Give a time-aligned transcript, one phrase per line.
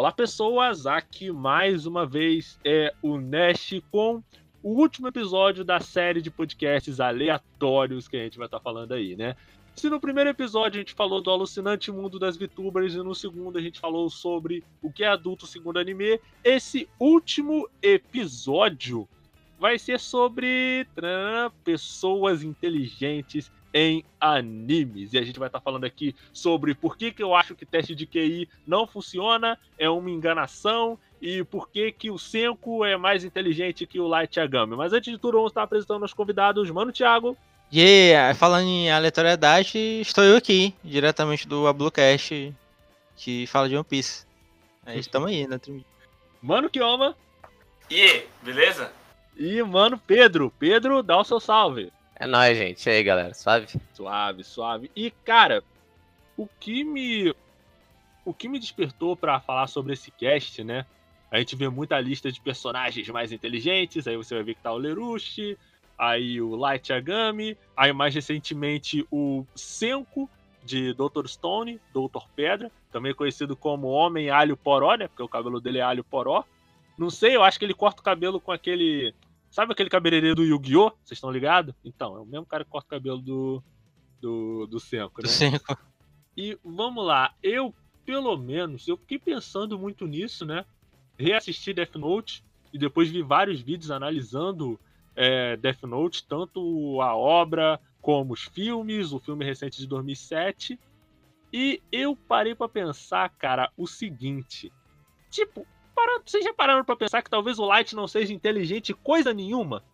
[0.00, 0.86] Olá, pessoas!
[0.86, 4.22] Aqui mais uma vez é o Nash com
[4.62, 8.92] o último episódio da série de podcasts aleatórios que a gente vai estar tá falando
[8.92, 9.36] aí, né?
[9.76, 13.58] Se no primeiro episódio a gente falou do alucinante mundo das VTubers e no segundo
[13.58, 19.06] a gente falou sobre o que é adulto segundo anime, esse último episódio
[19.58, 20.86] vai ser sobre
[21.62, 25.12] pessoas inteligentes em animes.
[25.12, 27.64] E a gente vai estar tá falando aqui sobre por que, que eu acho que
[27.64, 32.96] teste de QI não funciona, é uma enganação, e por que, que o Senko é
[32.96, 34.76] mais inteligente que o Light Yagami.
[34.76, 36.70] Mas antes de tudo, vamos estar apresentando os convidados.
[36.70, 37.36] Mano, Thiago.
[37.72, 42.52] Yeah, falando em aleatoriedade, estou eu aqui, diretamente do Ablucast,
[43.14, 44.26] que fala de One Piece.
[44.84, 45.60] Aí estamos aí, né?
[46.42, 47.14] Mano Kioma.
[47.88, 48.92] E yeah, beleza?
[49.36, 50.52] E mano Pedro.
[50.58, 51.92] Pedro, dá o seu salve.
[52.20, 52.86] É nóis, gente.
[52.86, 53.66] E aí, galera, suave?
[53.94, 54.90] Suave, suave.
[54.94, 55.64] E, cara,
[56.36, 57.34] o que me.
[58.26, 60.84] O que me despertou para falar sobre esse cast, né?
[61.30, 64.70] A gente vê muita lista de personagens mais inteligentes, aí você vai ver que tá
[64.70, 65.56] o Lerushi,
[65.96, 70.28] aí o Light Yagami, aí mais recentemente o Senko
[70.62, 71.26] de Dr.
[71.26, 72.26] Stone, Dr.
[72.36, 75.08] Pedra, também conhecido como Homem Alho Poró, né?
[75.08, 76.44] Porque o cabelo dele é alho poró.
[76.98, 79.14] Não sei, eu acho que ele corta o cabelo com aquele
[79.50, 80.90] Sabe aquele cabeleireiro do Yu-Gi-Oh?
[81.02, 81.74] Vocês estão ligados?
[81.84, 83.62] Então, é o mesmo cara que corta o cabelo do.
[84.20, 85.28] do, do Senko, né?
[85.28, 85.78] Do Senko.
[86.36, 90.64] E vamos lá, eu, pelo menos, eu fiquei pensando muito nisso, né?
[91.18, 94.78] Reassisti Death Note e depois vi vários vídeos analisando
[95.14, 100.78] é, Death Note, tanto a obra como os filmes, o filme recente de 2007.
[101.52, 104.72] E eu parei para pensar, cara, o seguinte:
[105.28, 105.66] tipo,
[106.00, 109.84] parando, vocês já pararam pra pensar que talvez o Light não seja inteligente coisa nenhuma?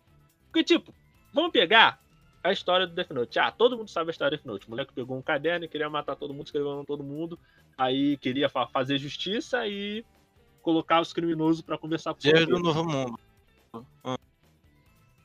[0.45, 0.93] Porque, tipo,
[1.33, 1.99] vamos pegar
[2.43, 3.39] a história do Death Note.
[3.39, 4.67] Ah, todo mundo sabe a história do Death Note.
[4.67, 7.37] O moleque pegou um caderno e queria matar todo mundo, escreveu todo mundo.
[7.77, 10.05] Aí queria fa fazer justiça e
[10.61, 13.19] colocar os criminosos para conversar com o do novo mundo.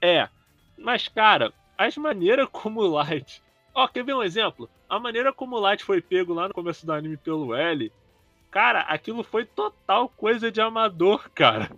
[0.00, 0.28] É.
[0.76, 3.42] Mas, cara, as maneiras como o Light.
[3.74, 4.68] Ó, quer ver um exemplo?
[4.88, 7.90] A maneira como o Light foi pego lá no começo do anime pelo L
[8.52, 11.70] Cara, aquilo foi total coisa de amador, cara.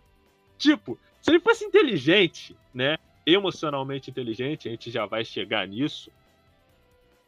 [0.59, 2.99] Tipo, se ele fosse inteligente, né?
[3.25, 6.11] Emocionalmente inteligente, a gente já vai chegar nisso.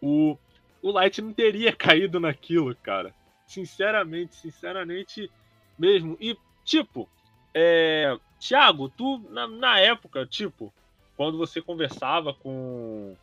[0.03, 0.37] O,
[0.83, 3.15] o Light não teria caído naquilo, cara.
[3.47, 5.31] Sinceramente, sinceramente
[5.78, 6.19] mesmo.
[6.21, 7.09] E, tipo,
[7.55, 10.75] é, Thiago, tu, na, na época, tipo,
[11.17, 13.17] quando você conversava com,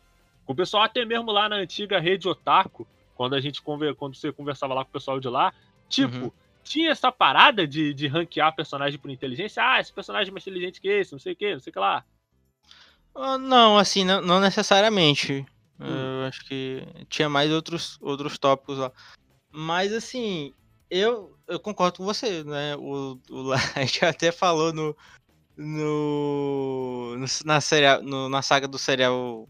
[0.46, 4.32] com o pessoal, até mesmo lá na antiga rede Otaku, quando a gente quando você
[4.32, 5.52] conversava lá com o pessoal de lá,
[5.88, 6.32] Tipo, uhum.
[6.62, 9.62] tinha essa parada de, de ranquear personagem por inteligência.
[9.62, 11.72] Ah, esse personagem é mais inteligente que esse, não sei o que, não sei o
[11.72, 12.04] que lá.
[13.14, 15.46] Uh, não, assim, não, não necessariamente.
[15.78, 15.86] Hum.
[15.86, 18.90] Eu acho que tinha mais outros, outros tópicos lá.
[19.52, 20.52] Mas, assim,
[20.90, 22.76] eu, eu concordo com você, né?
[22.76, 24.96] O, o Light até falou no,
[25.56, 29.48] no, no na, serial, no, na saga do serial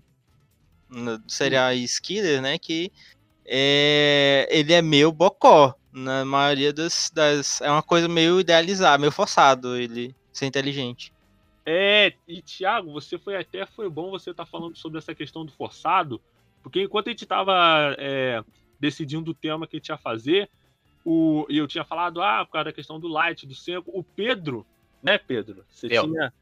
[0.89, 1.85] no serial hum.
[1.85, 2.59] Skiller, né?
[2.59, 2.93] Que
[3.45, 7.61] é, ele é meio bocó na maioria das, das.
[7.61, 11.13] É uma coisa meio idealizada, meio forçado ele ser inteligente.
[11.65, 15.47] É, e Thiago, você foi até foi bom você estar tá falando sobre essa questão
[15.47, 16.21] do forçado,
[16.63, 18.43] porque enquanto a gente estava é,
[18.79, 20.51] decidindo o tema que a gente ia fazer,
[21.05, 24.03] o, e eu tinha falado, ah, por causa da questão do light, do seco, o
[24.03, 24.67] Pedro,
[25.03, 25.65] né, Pedro?
[25.71, 26.05] Você eu.
[26.05, 26.35] tinha.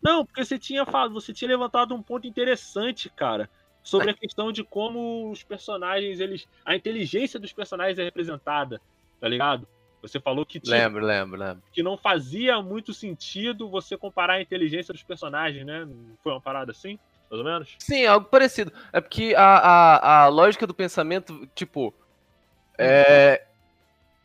[0.00, 3.50] Não, porque você tinha falado, você tinha levantado um ponto interessante, cara,
[3.82, 6.48] sobre a questão de como os personagens, eles.
[6.64, 8.80] A inteligência dos personagens é representada
[9.20, 9.66] tá ligado?
[10.02, 11.62] Você falou que tinha, lembro, lembro, lembro.
[11.72, 15.86] que não fazia muito sentido você comparar a inteligência dos personagens, né?
[16.22, 16.98] Foi uma parada assim,
[17.30, 17.76] mais ou menos?
[17.78, 18.72] Sim, algo parecido.
[18.92, 21.92] É porque a, a, a lógica do pensamento, tipo,
[22.78, 23.44] é,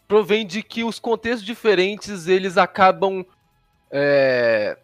[0.08, 3.26] provém de que os contextos diferentes eles acabam
[3.92, 4.78] é,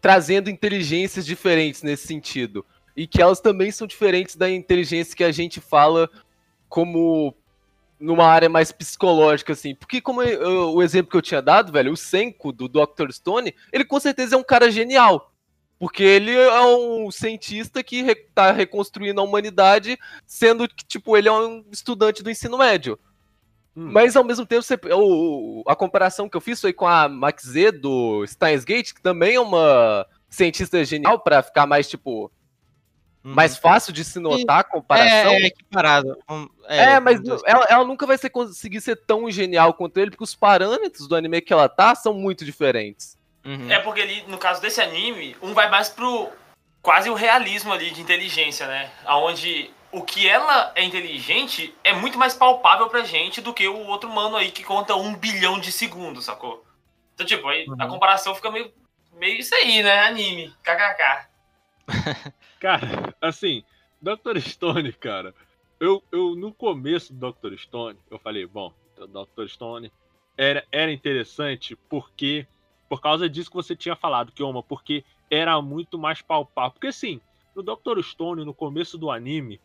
[0.00, 2.66] trazendo inteligências diferentes nesse sentido.
[2.96, 6.10] E que elas também são diferentes da inteligência que a gente fala
[6.68, 7.34] como
[7.98, 9.74] numa área mais psicológica, assim.
[9.74, 13.10] Porque, como eu, o exemplo que eu tinha dado, velho, o Senko do Dr.
[13.10, 15.32] Stone, ele com certeza é um cara genial.
[15.78, 21.28] Porque ele é um cientista que re, tá reconstruindo a humanidade, sendo que, tipo, ele
[21.28, 22.98] é um estudante do ensino médio.
[23.76, 23.90] Hum.
[23.92, 27.44] Mas, ao mesmo tempo, você, o, a comparação que eu fiz foi com a Max
[27.44, 32.30] Z do Steins Gate, que também é uma cientista genial, para ficar mais, tipo,
[33.24, 33.60] mais uhum.
[33.62, 35.32] fácil de se notar a comparação.
[35.32, 36.16] É, é equiparado.
[36.66, 40.24] É, é mas ela, ela, nunca vai ser, conseguir ser tão genial quanto ele, porque
[40.24, 43.18] os parâmetros do anime que ela tá são muito diferentes.
[43.44, 43.70] Uhum.
[43.70, 46.30] É porque ali, no caso desse anime, um vai mais pro
[46.82, 48.90] quase o realismo ali de inteligência, né?
[49.06, 53.86] Aonde o que ela é inteligente é muito mais palpável pra gente do que o
[53.86, 56.62] outro mano aí que conta um bilhão de segundos, sacou?
[57.14, 57.90] Então, tipo, aí a Uhum.
[57.90, 58.70] comparação fica meio,
[59.12, 60.00] meio isso aí, né?
[60.00, 61.28] Anime, kkk.
[62.64, 63.62] Cara, assim,
[64.00, 64.40] Dr.
[64.40, 65.34] Stone, cara,
[65.78, 67.58] eu, eu no começo do Dr.
[67.58, 69.46] Stone, eu falei, bom, o Dr.
[69.48, 69.92] Stone
[70.34, 72.46] era, era interessante porque,
[72.88, 76.70] por causa disso que você tinha falado, Kioma, porque era muito mais palpável.
[76.70, 77.20] Porque assim,
[77.54, 78.00] no Dr.
[78.00, 79.60] Stone, no começo do anime,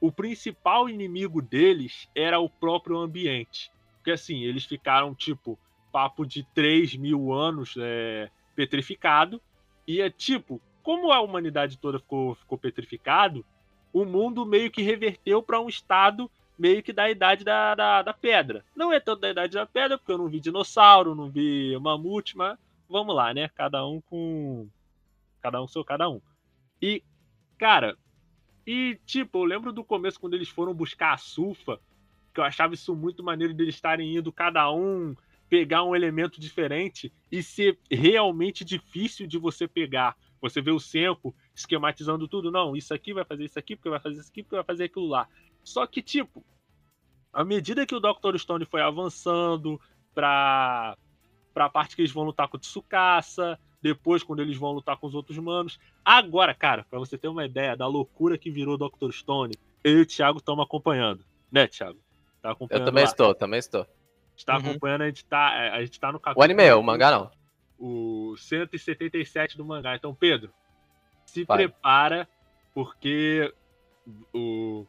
[0.00, 3.70] o principal inimigo deles era o próprio ambiente.
[3.96, 5.58] Porque assim, eles ficaram, tipo,
[5.92, 9.38] papo de 3 mil anos é, petrificado.
[9.86, 13.44] E é tipo, como a humanidade toda ficou, ficou petrificado,
[13.92, 18.12] o mundo meio que reverteu para um estado meio que da idade da, da, da
[18.12, 18.64] pedra.
[18.74, 22.36] Não é tanto da idade da pedra, porque eu não vi dinossauro, não vi mamute,
[22.36, 22.58] mas
[22.88, 23.48] vamos lá, né?
[23.54, 24.68] Cada um com.
[25.40, 26.20] Cada um seu cada um.
[26.80, 27.02] E,
[27.58, 27.96] cara,
[28.66, 31.80] e tipo, eu lembro do começo quando eles foram buscar a sulfa,
[32.32, 35.16] que eu achava isso muito maneiro deles estarem indo cada um
[35.52, 40.16] pegar um elemento diferente e ser realmente difícil de você pegar.
[40.42, 42.50] Você vê o Senko esquematizando tudo.
[42.50, 44.84] Não, isso aqui vai fazer isso aqui, porque vai fazer isso aqui, porque vai fazer
[44.84, 45.26] aquilo lá.
[45.64, 46.44] Só que, tipo,
[47.32, 48.36] à medida que o Dr.
[48.36, 49.80] Stone foi avançando
[50.14, 50.96] pra,
[51.54, 55.06] pra parte que eles vão lutar com o Tsukasa, depois quando eles vão lutar com
[55.06, 55.78] os outros manos.
[56.04, 59.12] Agora, cara, pra você ter uma ideia da loucura que virou o Dr.
[59.12, 59.54] Stone,
[59.84, 61.24] eu e o Thiago estamos acompanhando.
[61.50, 61.98] Né, Thiago?
[62.40, 63.10] Tá acompanhando Eu também lá.
[63.10, 63.82] estou, também estou.
[63.82, 63.86] A
[64.34, 64.70] gente tá Uhum.
[64.70, 66.44] acompanhando, a gente tá, é, a gente tá no O capítulo.
[66.44, 67.30] anime é, o mangá não.
[67.84, 69.96] O 177 do mangá.
[69.96, 70.52] Então, Pedro,
[71.26, 71.58] se Vai.
[71.58, 72.28] prepara,
[72.72, 73.52] porque
[74.32, 74.86] o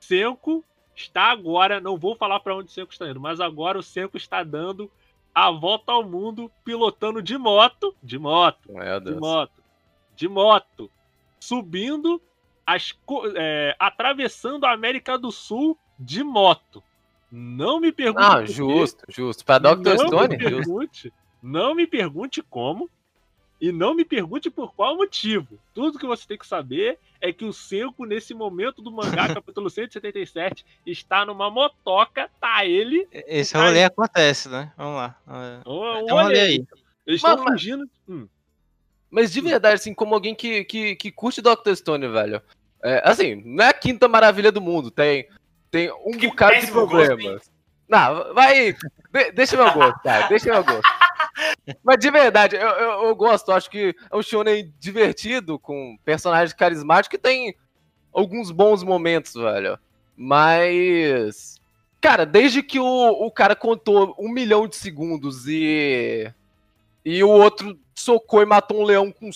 [0.00, 3.82] Senko está agora, não vou falar para onde o Senko está indo, mas agora o
[3.82, 4.90] Senko está dando
[5.32, 8.68] a volta ao mundo pilotando de moto, de moto,
[9.04, 9.62] de moto,
[10.16, 10.90] de moto,
[11.40, 12.20] subindo,
[12.66, 12.92] as,
[13.36, 16.82] é, atravessando a América do Sul de moto.
[17.30, 18.52] Não me pergunte quê.
[18.52, 19.44] justo, justo.
[19.44, 19.96] Pra Dr.
[20.06, 21.12] Stone, justo.
[21.42, 22.88] Não me pergunte como
[23.60, 25.58] e não me pergunte por qual motivo.
[25.74, 29.70] Tudo que você tem que saber é que o Senko, nesse momento do mangá, capítulo
[29.70, 33.06] 177, está numa motoca, tá ele.
[33.12, 33.66] Esse Ai.
[33.66, 34.72] rolê acontece, né?
[34.76, 35.16] Vamos lá.
[35.28, 36.64] É, Olha um rolê aí.
[37.06, 37.88] Eles estão mas- fugindo.
[38.08, 38.26] Hum,
[39.10, 41.74] Mas de verdade, assim, como alguém que, que, que curte Dr.
[41.74, 42.40] Stone, velho.
[42.82, 44.90] É, assim, não é a quinta maravilha do mundo.
[44.90, 45.28] Tem,
[45.70, 47.50] tem um Que bocado de péssimo gosto, problemas.
[47.88, 48.72] não, vai.
[48.72, 50.26] de- deixa meu gosto, cara.
[50.28, 50.82] Deixa meu gosto.
[51.82, 53.52] Mas de verdade, eu, eu, eu gosto.
[53.52, 57.54] Acho que é um shonen divertido, com personagens carismáticos que tem
[58.12, 59.78] alguns bons momentos, velho.
[60.16, 61.60] Mas.
[62.00, 66.30] Cara, desde que o, o cara contou um milhão de segundos e.
[67.04, 69.28] E o outro socou e matou um leão com,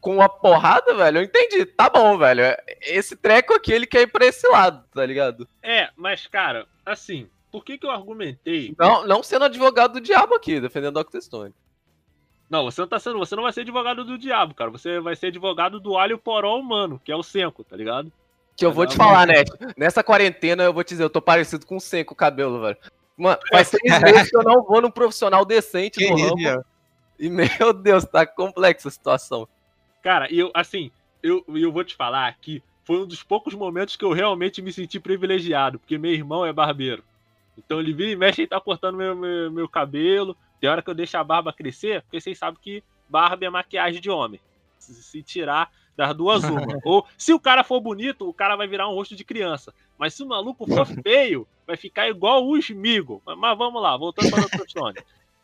[0.00, 1.64] com uma porrada, velho, eu entendi.
[1.64, 2.42] Tá bom, velho.
[2.80, 5.48] Esse treco aqui, ele quer ir pra esse lado, tá ligado?
[5.62, 8.74] É, mas, cara, assim, por que, que eu argumentei?
[8.76, 11.20] Não, não sendo advogado do diabo aqui, defendendo Dr.
[11.20, 11.54] Stone.
[12.50, 13.16] Não, você não tá sendo.
[13.20, 14.72] Você não vai ser advogado do diabo, cara.
[14.72, 18.12] Você vai ser advogado do alho poró humano, que é o Senko, tá ligado?
[18.56, 19.44] Que eu vou te falar, né?
[19.76, 22.76] Nessa quarentena eu vou te dizer, eu tô parecido com o Senko o cabelo, velho.
[23.16, 26.64] Mano, faz seis meses que eu não vou num profissional decente Que no ramo.
[27.20, 29.46] E, meu Deus, tá complexa a situação.
[30.02, 30.90] Cara, e eu, assim,
[31.22, 34.72] eu, eu vou te falar que foi um dos poucos momentos que eu realmente me
[34.72, 37.04] senti privilegiado, porque meu irmão é barbeiro.
[37.56, 40.36] Então ele vira e mexe e tá cortando meu, meu, meu cabelo.
[40.60, 44.00] Tem hora que eu deixo a barba crescer, porque vocês sabem que barba é maquiagem
[44.00, 44.40] de homem.
[44.78, 46.78] Se, se tirar das duas uma.
[46.84, 49.72] Ou se o cara for bonito, o cara vai virar um rosto de criança.
[49.98, 53.22] Mas se o maluco for feio, vai ficar igual o Smigo.
[53.24, 54.98] Mas, mas vamos lá, voltando para o Stone.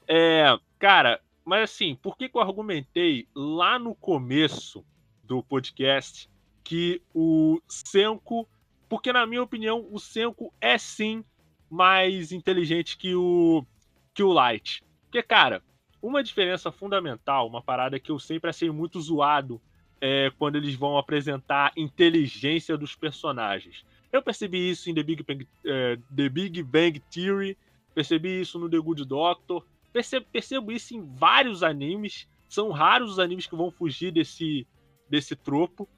[0.08, 4.84] É, cara, mas assim, por que, que eu argumentei lá no começo
[5.22, 6.28] do podcast
[6.64, 8.48] que o Senko.
[8.88, 11.24] Porque, na minha opinião, o Senko é sim
[11.70, 13.64] mais inteligente que o,
[14.12, 14.82] que o Light.
[15.04, 15.62] Porque, cara,
[16.02, 19.60] uma diferença fundamental, uma parada que eu sempre achei muito zoado
[20.00, 23.84] é quando eles vão apresentar inteligência dos personagens.
[24.10, 27.56] Eu percebi isso em The Big Bang, eh, The Big Bang Theory,
[27.94, 32.26] percebi isso no The Good Doctor, percebo, percebo isso em vários animes.
[32.48, 34.66] São raros os animes que vão fugir desse,
[35.08, 35.88] desse tropo.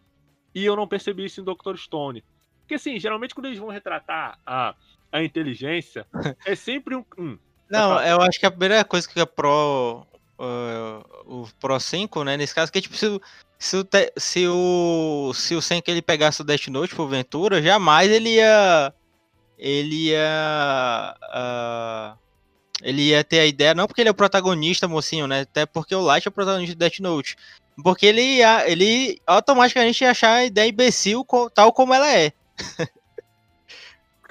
[0.54, 1.76] E eu não percebi isso em Dr.
[1.76, 2.22] Stone.
[2.60, 4.74] Porque, assim, geralmente quando eles vão retratar a,
[5.12, 6.06] a inteligência,
[6.46, 7.04] é sempre um.
[7.18, 7.38] hum,
[7.70, 8.08] Não, falar.
[8.08, 10.06] eu acho que a primeira coisa que a Pro.
[10.38, 12.36] uh, o Pro 5, né?
[12.36, 13.20] Nesse caso, que tipo, se, o-
[13.58, 15.32] se, o, se o.
[15.34, 18.92] Se o 5 ele pegasse o Death Note porventura, jamais ele ia.
[19.58, 21.16] Ele ia.
[21.22, 22.16] ah,
[22.82, 25.42] ele ia ter a ideia, não porque ele é o protagonista, mocinho, né?
[25.42, 27.36] Até porque o Light é o protagonista do Death Note.
[27.82, 32.32] Porque ele ia, ele automaticamente ia achar a ideia imbecil tal como ela é.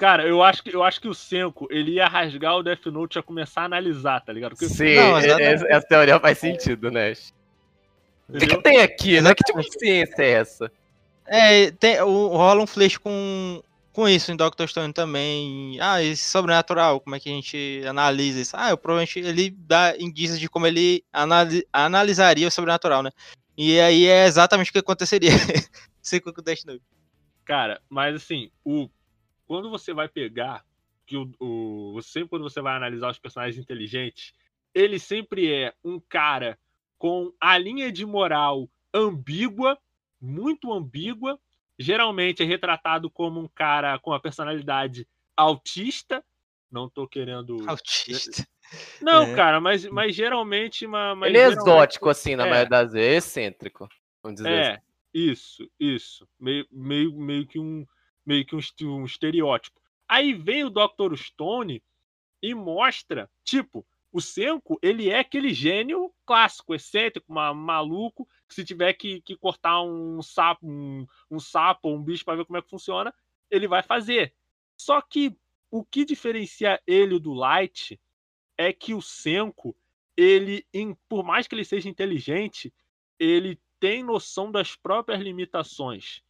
[0.02, 3.14] Cara, eu acho que, eu acho que o Senko, ele ia rasgar o Death Note
[3.14, 4.50] e ia começar a analisar, tá ligado?
[4.50, 5.54] Porque, Sim, Não, é- exatamente.
[5.54, 7.12] essa, essa teoria faz sentido, né?
[8.28, 9.32] O que, que tem aqui, né?
[9.32, 10.72] Que tipo de ciência é essa?
[11.24, 15.78] É, tem, o, rola um flash com, com isso em Doctor Stone também.
[15.80, 18.56] Ah, esse sobrenatural, como é que a gente analisa isso?
[18.56, 23.12] Ah, eu, provavelmente ele dá indícios de como ele anali- analisaria o sobrenatural, né?
[23.56, 25.30] E aí é exatamente o que aconteceria.
[26.02, 26.82] Sei com o Death Note.
[27.44, 28.88] Cara, mas assim, o
[29.46, 30.64] quando você vai pegar
[31.06, 34.32] que o, o sempre quando você vai analisar os personagens inteligentes,
[34.74, 36.58] ele sempre é um cara
[36.98, 39.78] com a linha de moral ambígua,
[40.20, 41.38] muito ambígua.
[41.78, 45.06] Geralmente é retratado como um cara com a personalidade
[45.36, 46.24] autista.
[46.70, 47.56] Não tô querendo.
[47.68, 48.46] Autista.
[49.02, 49.34] Não, É.
[49.34, 50.86] cara, mas, mas geralmente.
[50.86, 52.50] ma- Mas Ele é geralmente- exótico, assim, na é.
[52.50, 53.12] maioria das vezes.
[53.12, 53.88] É excêntrico.
[54.22, 54.70] Vamos dizer assim.
[54.70, 54.82] É,
[55.12, 56.28] isso, isso.
[56.40, 57.84] Meio, meio, meio que um
[58.24, 59.80] meio que um, estereótipo.
[60.08, 61.16] Aí vem o Dr.
[61.16, 61.82] Stone
[62.42, 68.64] e mostra, tipo, o Senko, ele é aquele gênio clássico, excêntrico, ma- maluco, que se
[68.64, 72.58] tiver que, que cortar um sapo, um, um sapo ou um bicho para ver como
[72.58, 73.14] é que funciona,
[73.50, 74.34] ele vai fazer.
[74.76, 75.34] Só que
[75.70, 77.98] o que diferencia ele do Light
[78.58, 79.74] é que o Senko,
[80.14, 80.66] ele,
[81.08, 82.72] por mais que ele seja inteligente,
[83.18, 86.22] ele tem noção das próprias limitações.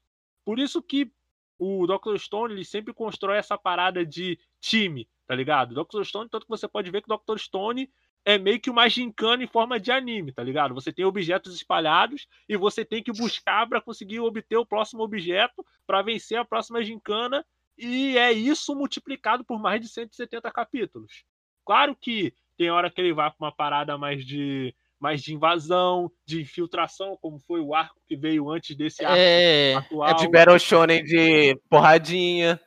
[0.44, 1.10] Por isso que
[1.58, 2.16] o Dr.
[2.18, 5.74] Stone ele sempre constrói essa parada de time, tá ligado?
[5.74, 6.02] Dr.
[6.04, 7.38] Stone, tanto que você pode ver que o Dr.
[7.38, 7.90] Stone
[8.24, 10.74] é meio que uma gincana em forma de anime, tá ligado?
[10.74, 15.64] Você tem objetos espalhados e você tem que buscar para conseguir obter o próximo objeto
[15.86, 17.44] para vencer a próxima gincana
[17.76, 21.24] e é isso multiplicado por mais de 170 capítulos.
[21.64, 26.08] Claro que tem hora que ele vai para uma parada mais de mais de invasão,
[26.24, 30.08] de infiltração, como foi o arco que veio antes desse arco É, atual.
[30.08, 32.60] É de Battle Shonen de porradinha.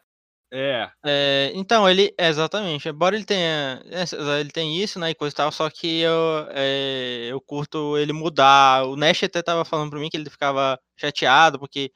[0.53, 2.13] É, é, então, ele.
[2.19, 2.89] Exatamente.
[2.89, 3.81] Embora ele tenha.
[3.89, 5.09] é, Ele tem isso, né?
[5.11, 8.85] E coisa e tal, só que eu, é, eu curto ele mudar.
[8.85, 11.91] O Nash até tava falando pra mim que ele ficava chateado, porque.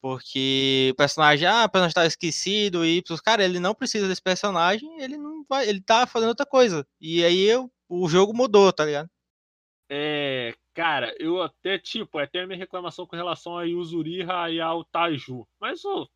[0.00, 4.88] Porque o personagem, ah, o personagem tá esquecido e cara, ele não precisa desse personagem,
[5.02, 6.86] ele não vai, ele tá fazendo outra coisa.
[7.00, 9.08] E aí eu, o jogo mudou, tá ligado?
[9.88, 14.84] É, cara, eu até, tipo, até a minha reclamação com relação a Yuzuriha e ao
[14.84, 15.46] Taiju.
[15.58, 16.08] Mas, ô,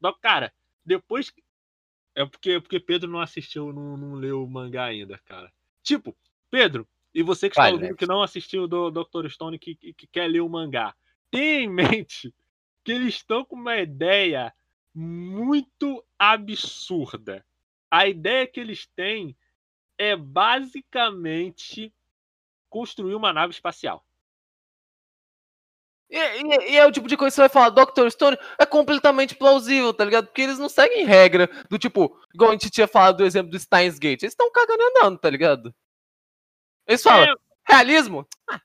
[0.00, 0.52] Doc, cara,
[0.84, 1.32] depois.
[2.14, 5.52] É porque, porque Pedro não assistiu, não, não leu o mangá ainda, cara.
[5.82, 6.16] Tipo,
[6.50, 7.98] Pedro, e você que está Vai, ouvindo Lex.
[7.98, 9.28] que não assistiu do Dr.
[9.28, 10.96] Stone que, que, que quer ler o mangá,
[11.30, 11.68] tenha em
[12.06, 12.34] mente
[12.82, 14.52] que eles estão com uma ideia
[14.94, 17.44] muito absurda.
[17.90, 19.36] A ideia que eles têm
[19.96, 21.92] é basicamente
[22.68, 24.04] construir uma nave espacial.
[26.10, 28.08] E, e- e é o tipo de coisa que você vai falar, Dr.
[28.10, 30.26] Stone, é completamente plausível, tá ligado?
[30.26, 33.58] Porque eles não seguem regra do tipo, igual a gente tinha falado do exemplo do
[33.58, 34.22] Steins Gate.
[34.22, 35.74] Eles estão cagando e andando, tá ligado?
[36.86, 37.34] Eles falam, É,
[37.66, 38.26] realismo?
[38.48, 38.60] Ah.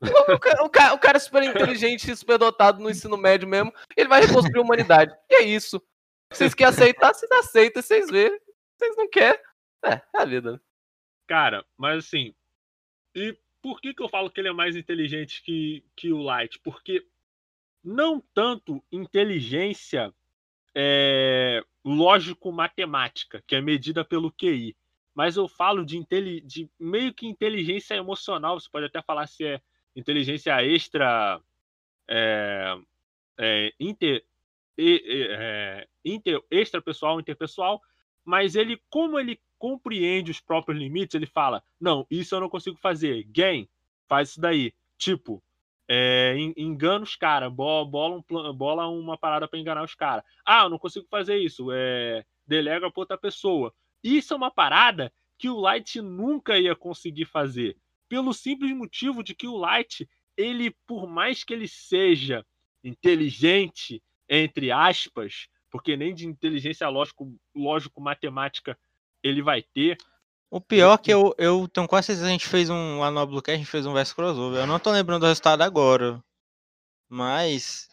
[0.34, 3.70] O, ca- o ca- o cara é super inteligente, super dotado no ensino médio mesmo,
[3.94, 5.14] ele vai reconstruir a humanidade.
[5.28, 5.82] E é isso.
[6.32, 8.30] Vocês querem aceitar, vocês aceitam, vocês vê.
[8.78, 9.38] Vocês não querem,
[9.84, 10.52] é, é a vida.
[10.52, 10.60] né?
[11.28, 12.34] Cara, mas assim.
[13.14, 16.58] E por que, que eu falo que ele é mais inteligente que, que o Light?
[16.60, 17.06] Porque
[17.82, 20.12] não tanto inteligência
[20.74, 24.76] é, lógico-matemática, que é medida pelo QI.
[25.14, 26.04] Mas eu falo de,
[26.42, 28.58] de meio que inteligência emocional.
[28.58, 29.60] Você pode até falar se é
[29.94, 31.40] inteligência extra.
[32.08, 32.76] É,
[33.38, 34.24] é, inter,
[34.78, 37.80] é, inter, extrapessoal, interpessoal.
[38.24, 42.76] Mas ele, como ele compreende os próprios limites, ele fala: Não, isso eu não consigo
[42.76, 43.24] fazer.
[43.24, 43.68] Game,
[44.08, 44.72] faz isso daí.
[44.98, 45.42] Tipo,
[45.88, 50.24] é, en- engana os caras, bola, um bola uma parada pra enganar os caras.
[50.44, 51.68] Ah, eu não consigo fazer isso.
[51.72, 53.72] É, delega pra outra pessoa.
[54.02, 57.76] Isso é uma parada que o Light nunca ia conseguir fazer.
[58.08, 62.44] Pelo simples motivo de que o Light, ele, por mais que ele seja
[62.82, 68.78] inteligente, entre aspas, porque nem de inteligência lógico, lógico-matemática
[69.22, 69.96] ele vai ter.
[70.50, 73.10] O pior é que eu, eu tenho quase certeza que a gente fez um lá
[73.10, 74.60] no Bluecast, a gente fez um verso crossover.
[74.60, 76.22] Eu não tô lembrando do resultado agora.
[77.08, 77.88] Mas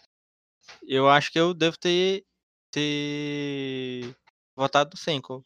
[0.88, 2.25] eu acho que eu devo ter,
[2.72, 4.15] ter
[4.55, 5.46] votado no Senko.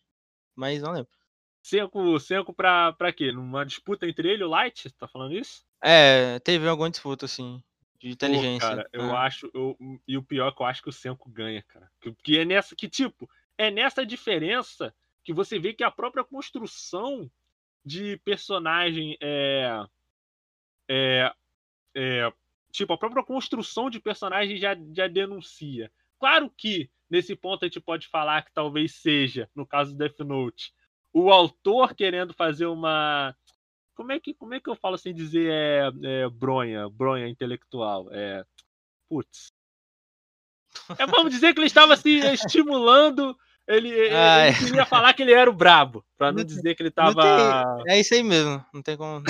[0.56, 1.12] Mas não lembro.
[1.64, 3.32] Senko, Senko pra, pra quê?
[3.32, 4.84] Numa disputa entre ele e o Light?
[4.84, 5.64] Você tá falando isso?
[5.84, 7.62] É, teve alguma disputa, assim,
[8.02, 8.60] de Pô, inteligência.
[8.68, 9.24] cara, eu Ah.
[9.26, 9.50] acho.
[9.54, 9.78] Eu,
[10.08, 11.90] e o pior é que eu acho que o Senko ganha, cara.
[12.02, 12.76] Que, que é nessa.
[12.76, 14.94] Que, tipo, é nessa diferença
[15.24, 17.30] que você vê que a própria construção
[17.86, 19.86] de personagem é.
[20.90, 21.34] É.
[21.96, 22.34] é
[22.72, 25.92] tipo, a própria construção de personagem já, já denuncia.
[26.20, 30.20] claro que nesse ponto a gente pode falar que talvez seja, no caso do Death
[30.20, 30.74] Note,
[31.12, 33.36] o autor querendo fazer uma.
[33.96, 38.08] Como é que, como é que eu falo sem dizer é, é bronha, bronha intelectual?
[38.12, 38.44] É.
[39.10, 39.52] Putz.
[40.98, 43.38] É, vamos dizer que ele estava se estimulando.
[43.68, 46.90] Ele, ele queria falar que ele era o brabo, para não, Não dizer que ele
[46.90, 47.84] estava.
[47.88, 48.64] É isso aí mesmo.
[48.74, 49.24] Não tem como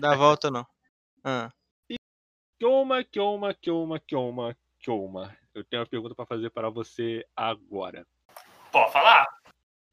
[0.00, 0.66] dar volta, não.
[1.24, 1.52] Ah.
[2.58, 5.36] Kyoma, Kyoma, Kyoma, Kyoma, Kyoma.
[5.54, 8.04] Eu tenho uma pergunta para fazer para você agora.
[8.72, 9.28] Pode falar?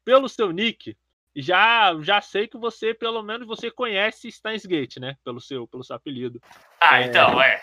[0.04, 0.96] Pelo seu nick,
[1.40, 5.16] já já sei que você, pelo menos, você conhece Steins Gate, né?
[5.24, 6.40] Pelo seu, pelo seu apelido.
[6.80, 7.06] Ah, É.
[7.06, 7.62] então, é.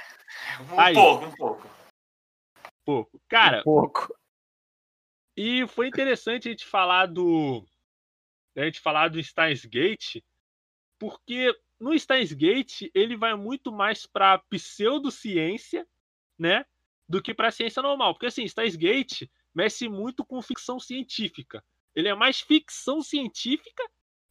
[0.74, 0.93] Um Aí.
[0.93, 1.69] pouco, um pouco.
[2.86, 3.22] Pouco.
[3.27, 4.15] Cara, Um pouco.
[5.36, 7.65] e foi interessante a gente falar do.
[8.55, 10.17] A gente falar do Steins Gate,
[10.98, 15.88] porque no Steins Gate ele vai muito mais para pseudociência,
[16.39, 16.65] né?
[17.07, 18.13] Do que para ciência normal.
[18.13, 21.63] Porque assim, Steins Gate mexe muito com ficção científica.
[21.98, 23.84] Ele é mais ficção científica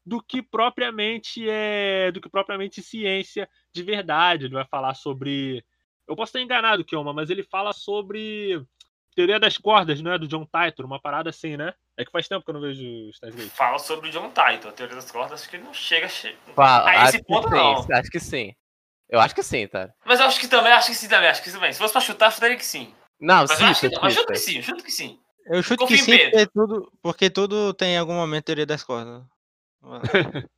[0.05, 4.45] do que propriamente é do que propriamente ciência de verdade.
[4.45, 5.65] Ele vai falar sobre
[6.07, 8.65] eu posso estar enganado, Kioma, mas ele fala sobre
[9.17, 10.19] teoria das cordas, não é?
[10.19, 11.75] Do John Titor, uma parada assim, né?
[11.97, 13.51] É que faz tempo que eu não vejo Steins Gate.
[13.51, 16.09] Fala sobre o John Titor, a teoria das cordas, acho que ele não chega
[16.55, 17.99] Fala, a acho esse que ponto, sim, não.
[17.99, 18.55] Acho que sim.
[19.09, 19.93] Eu acho que sim, tá?
[20.05, 21.73] Mas eu acho que também, acho que sim também, acho que sim também.
[21.73, 22.95] Se fosse pra chutar, eu chutaria que sim.
[23.19, 25.21] Não, Mas sim, eu acho que não, sim, chuto que sim, eu chuto que sim.
[25.47, 28.83] Eu chuto Confio que sim, porque tudo, porque tudo tem em algum momento teoria das
[28.83, 29.23] cordas.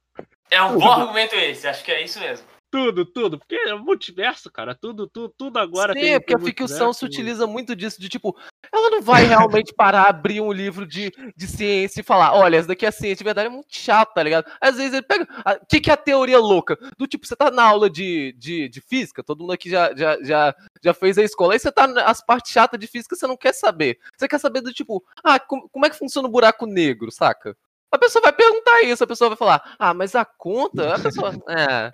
[0.51, 2.47] É um bom argumento esse, acho que é isso mesmo.
[2.71, 3.39] Tudo, tudo.
[3.39, 4.75] Porque é multiverso, cara.
[4.75, 6.21] Tudo, tudo, tudo agora Sim, tem.
[6.21, 8.37] porque a ficção se utiliza muito disso, de tipo,
[8.71, 12.69] ela não vai realmente parar, abrir um livro de, de ciência e falar, olha, essa
[12.69, 14.51] daqui é ciência de verdade, é muito chato, tá ligado?
[14.61, 15.27] Às vezes ele pega.
[15.63, 16.77] O que, que é a teoria louca?
[16.99, 20.23] Do tipo, você tá na aula de, de, de física, todo mundo aqui já, já,
[20.23, 23.37] já, já fez a escola, aí você tá nas partes chatas de física, você não
[23.37, 23.99] quer saber.
[24.17, 27.57] Você quer saber do tipo, ah, como, como é que funciona o buraco negro, saca?
[27.91, 31.33] A pessoa vai perguntar isso, a pessoa vai falar, ah, mas a conta, a pessoa.
[31.49, 31.91] É.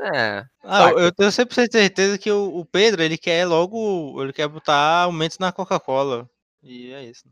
[0.00, 0.44] É.
[0.64, 5.02] Ah, eu tenho 100% certeza que o, o Pedro, ele quer logo, ele quer botar
[5.04, 6.28] aumentos na Coca-Cola.
[6.62, 7.24] E é isso.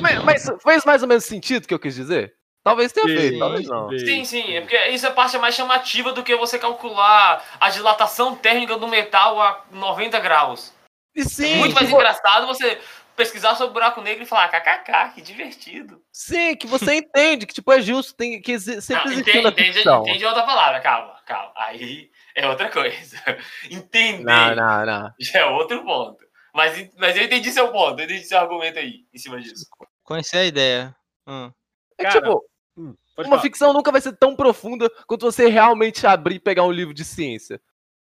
[0.00, 2.34] Mas, mas fez mais ou menos sentido o que eu quis dizer?
[2.64, 3.98] Talvez tenha Sim, feito, talvez não.
[3.98, 7.68] sim, Sim, é porque isso é a parte mais chamativa do que você calcular a
[7.70, 10.72] dilatação térmica do metal a 90 graus.
[11.14, 12.80] E sim, É muito mais vo- engraçado você
[13.22, 16.02] pesquisar sobre buraco negro e falar, kkk, que divertido.
[16.12, 20.02] sim, que você entende que tipo é justo, tem que sempre Não, entende, entende, ficção.
[20.02, 21.52] entende outra palavra, calma, calma.
[21.56, 23.16] Aí é outra coisa.
[23.70, 25.14] Entender Não, não, não.
[25.20, 26.18] já é outro ponto.
[26.54, 29.66] Mas, mas eu entendi seu ponto, eu entendi seu argumento aí, em cima disso.
[30.02, 30.94] Conhecer a ideia.
[31.26, 31.50] Hum.
[31.98, 32.44] É Cara, tipo,
[32.76, 33.42] Hum, uma falar.
[33.42, 37.04] ficção nunca vai ser tão profunda quanto você realmente abrir e pegar um livro de
[37.04, 37.60] ciência.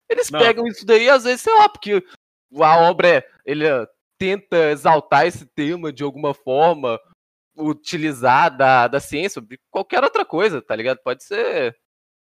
[0.09, 0.39] Eles Não.
[0.41, 2.03] pegam isso daí, às vezes, sei lá, porque
[2.61, 3.87] a obra, é- ele eh,
[4.21, 7.01] tenta exaltar esse tema de alguma forma,
[7.57, 10.99] utilizar da, da ciência, qualquer outra coisa, tá ligado?
[11.03, 11.75] Pode ser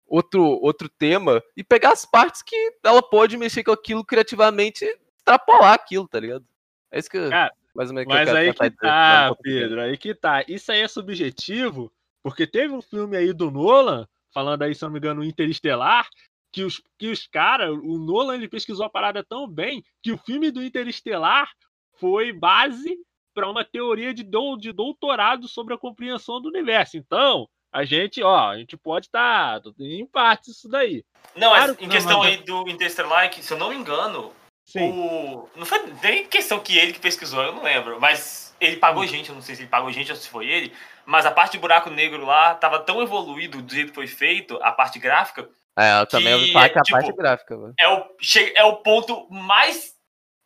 [0.07, 4.99] outro, outro tema, e pegar as partes que ela pode mexer com aquilo criativamente e
[5.19, 6.47] extrapolar aquilo, tá ligado?
[6.91, 9.99] É isso que Cara, mais ou menos Mas aí que dizer, tá, tô Pedro, aí
[9.99, 10.43] que tá.
[10.49, 11.93] Isso aí é subjetivo,
[12.23, 16.09] porque teve um filme aí do Nolan, falando aí, se não me engano, Interestelar,
[16.51, 20.19] que os, que os caras, o Nolan ele pesquisou a parada tão bem que o
[20.19, 21.51] filme do Interestelar
[21.99, 22.97] foi base
[23.35, 26.97] para uma teoria de, dou, de doutorado sobre a compreensão do universo.
[26.97, 31.05] Então, a gente, ó, a gente pode estar tá, em parte isso daí.
[31.35, 33.71] Não, Claro mas que em não, questão mas- aí do Interstellar, que, se eu não
[33.71, 34.33] me engano,
[34.77, 35.49] o...
[35.57, 39.29] não foi nem questão que ele que pesquisou, eu não lembro, mas ele pagou gente,
[39.29, 40.73] eu não sei se ele pagou gente ou se foi ele,
[41.05, 44.57] mas a parte de buraco negro lá tava tão evoluído do jeito que foi feito,
[44.63, 47.75] a parte gráfica, É, eu também ouvi Que, falar que a tipo, parte gráfica, mano.
[47.79, 48.07] é o,
[48.55, 49.95] é o ponto mais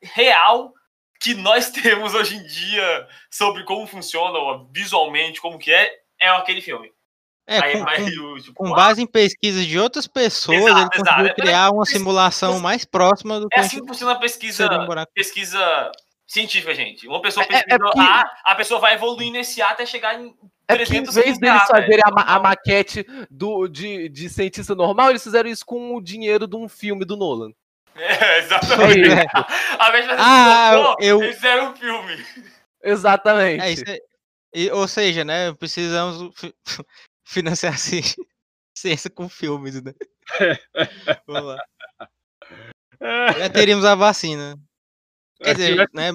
[0.02, 0.72] real
[1.20, 4.38] que nós temos hoje em dia sobre como funciona
[4.72, 6.90] visualmente, como que é, é aquele filme.
[7.50, 11.24] É, Aí com, tipo, com ah, base em pesquisas de outras pessoas, Exato, ele conseguiu
[11.24, 11.40] exato.
[11.40, 15.04] criar uma Mas- simulação mais próxima do que É assim que funciona a pesquisa, um
[15.14, 15.92] pesquisa
[16.26, 17.08] científica, gente.
[17.08, 20.20] Uma pessoa É- é pesquisa porque- A, a pessoa vai evoluindo nesse A até chegar
[20.20, 20.26] em
[20.68, 24.28] É que em 300 vez deles A, fazerem a, ma- a maquete do, de, de
[24.28, 27.50] cientista normal, eles fizeram isso com o dinheiro de um filme do Nolan.
[28.02, 29.00] É, exatamente.
[29.10, 29.24] É
[30.02, 32.24] de fazer Ah, pô, eu- eles fizeram um filme.
[32.82, 33.62] Exatamente.
[33.64, 34.00] É isso aí.
[34.54, 36.54] E, ou seja, né, precisamos fi-
[37.26, 38.16] financiar ci-
[38.76, 39.92] ciência com filmes, né?
[41.26, 41.58] Vamos lá.
[43.38, 44.56] Já teríamos a vacina.
[45.40, 46.12] Quer Se dizer, tivesse- né,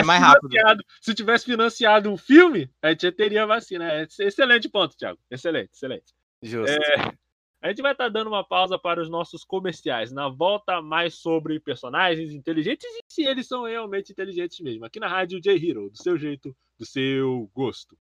[0.00, 0.48] Se mais, rápido.
[0.50, 3.90] financiado- Se tivesse financiado um filme, a gente já teria a vacina.
[3.90, 5.18] É excelente ponto, Thiago.
[5.30, 6.12] Excelente, excelente.
[6.42, 6.70] Justo.
[6.76, 7.12] É,
[7.62, 10.12] A gente vai estar tá dando uma pausa para os nossos comerciais.
[10.12, 14.84] Na volta, mais sobre personagens inteligentes e se eles são realmente inteligentes mesmo.
[14.84, 17.96] Aqui na Rádio J-Hero, do seu jeito, do seu gosto.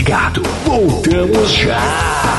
[0.05, 0.43] ligado.
[0.65, 2.31] Voltamos já.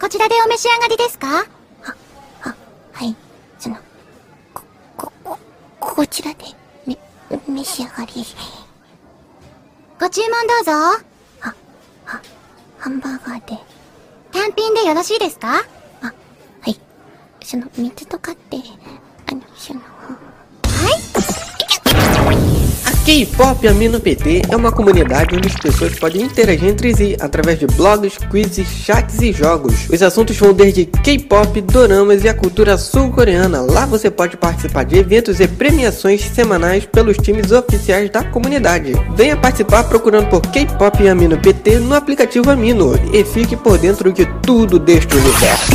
[0.02, 1.28] こちらでお召し上がりですか？
[1.28, 1.44] は、
[2.40, 2.56] は、
[2.92, 3.14] はい。
[3.60, 3.76] その
[4.52, 4.64] こ、
[4.96, 5.12] こ、
[5.78, 6.38] ここちらで
[6.84, 6.98] め、
[7.48, 8.12] 召し上がり。
[10.00, 10.72] ご注文どうぞ。
[10.72, 11.54] は、
[12.04, 12.20] は、
[12.80, 13.56] ハンバーガーで。
[14.32, 15.54] 単品でよろしいですか？
[15.54, 15.60] あ、
[16.06, 16.12] は
[16.66, 16.80] い。
[17.44, 18.56] その水とかって
[19.30, 19.86] あのそのは
[20.90, 21.51] い
[23.04, 27.66] K-Pop Amino PT é uma comunidade onde as pessoas podem interagir entre si através de
[27.66, 29.88] blogs, quizzes, chats e jogos.
[29.90, 33.60] Os assuntos vão desde K-pop, doramas e a cultura sul-coreana.
[33.60, 38.92] Lá você pode participar de eventos e premiações semanais pelos times oficiais da comunidade.
[39.16, 44.26] Venha participar procurando por K-Pop Amino PT no aplicativo Amino e fique por dentro de
[44.42, 45.72] tudo deste universo.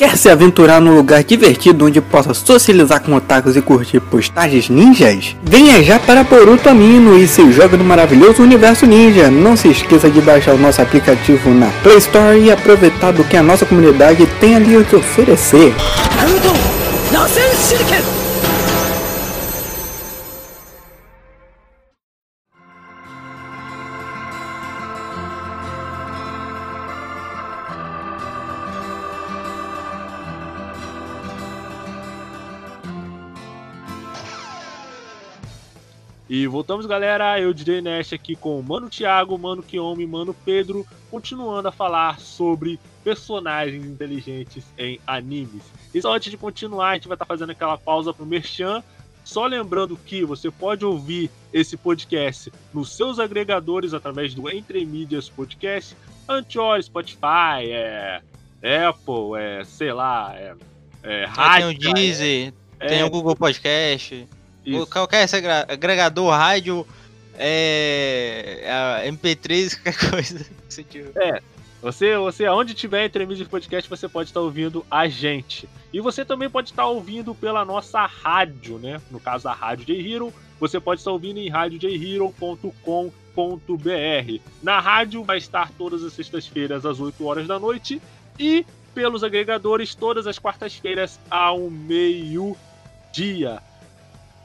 [0.00, 5.36] Quer se aventurar num lugar divertido onde possa socializar com otakus e curtir postagens ninjas?
[5.42, 9.30] Venha já para Boruto Amino e se joga no maravilhoso universo ninja.
[9.30, 13.36] Não se esqueça de baixar o nosso aplicativo na Play Store e aproveitar do que
[13.36, 15.74] a nossa comunidade tem ali a te oferecer.
[36.40, 37.38] E voltamos, galera.
[37.38, 42.18] Eu, DJ Nash, aqui com o Mano Thiago, Mano Kiyomi, Mano Pedro, continuando a falar
[42.18, 45.62] sobre personagens inteligentes em animes.
[45.92, 48.82] E só antes de continuar, a gente vai estar fazendo aquela pausa pro Merchan.
[49.22, 55.28] Só lembrando que você pode ouvir esse podcast nos seus agregadores através do Entre Mídias
[55.28, 55.94] Podcast,
[56.26, 58.22] Anchor, Spotify, é,
[58.88, 60.54] Apple, é, sei lá, é,
[61.02, 64.26] é, Aí tem o Deezer, é, tem o Google Podcast.
[64.64, 64.86] Isso.
[64.86, 66.86] Qualquer agra- agregador, rádio,
[67.38, 71.42] é, a MP3, qualquer coisa que você tiver.
[71.82, 75.66] Você, você, aonde tiver entre mídias podcast, você pode estar ouvindo a gente.
[75.92, 79.00] E você também pode estar ouvindo pela nossa rádio, né?
[79.10, 84.40] No caso da Rádio J Hero, você pode estar ouvindo em radiojhero.com.br.
[84.62, 87.98] Na rádio vai estar todas as sextas-feiras às 8 horas da noite
[88.38, 93.62] e pelos agregadores todas as quartas-feiras ao meio-dia.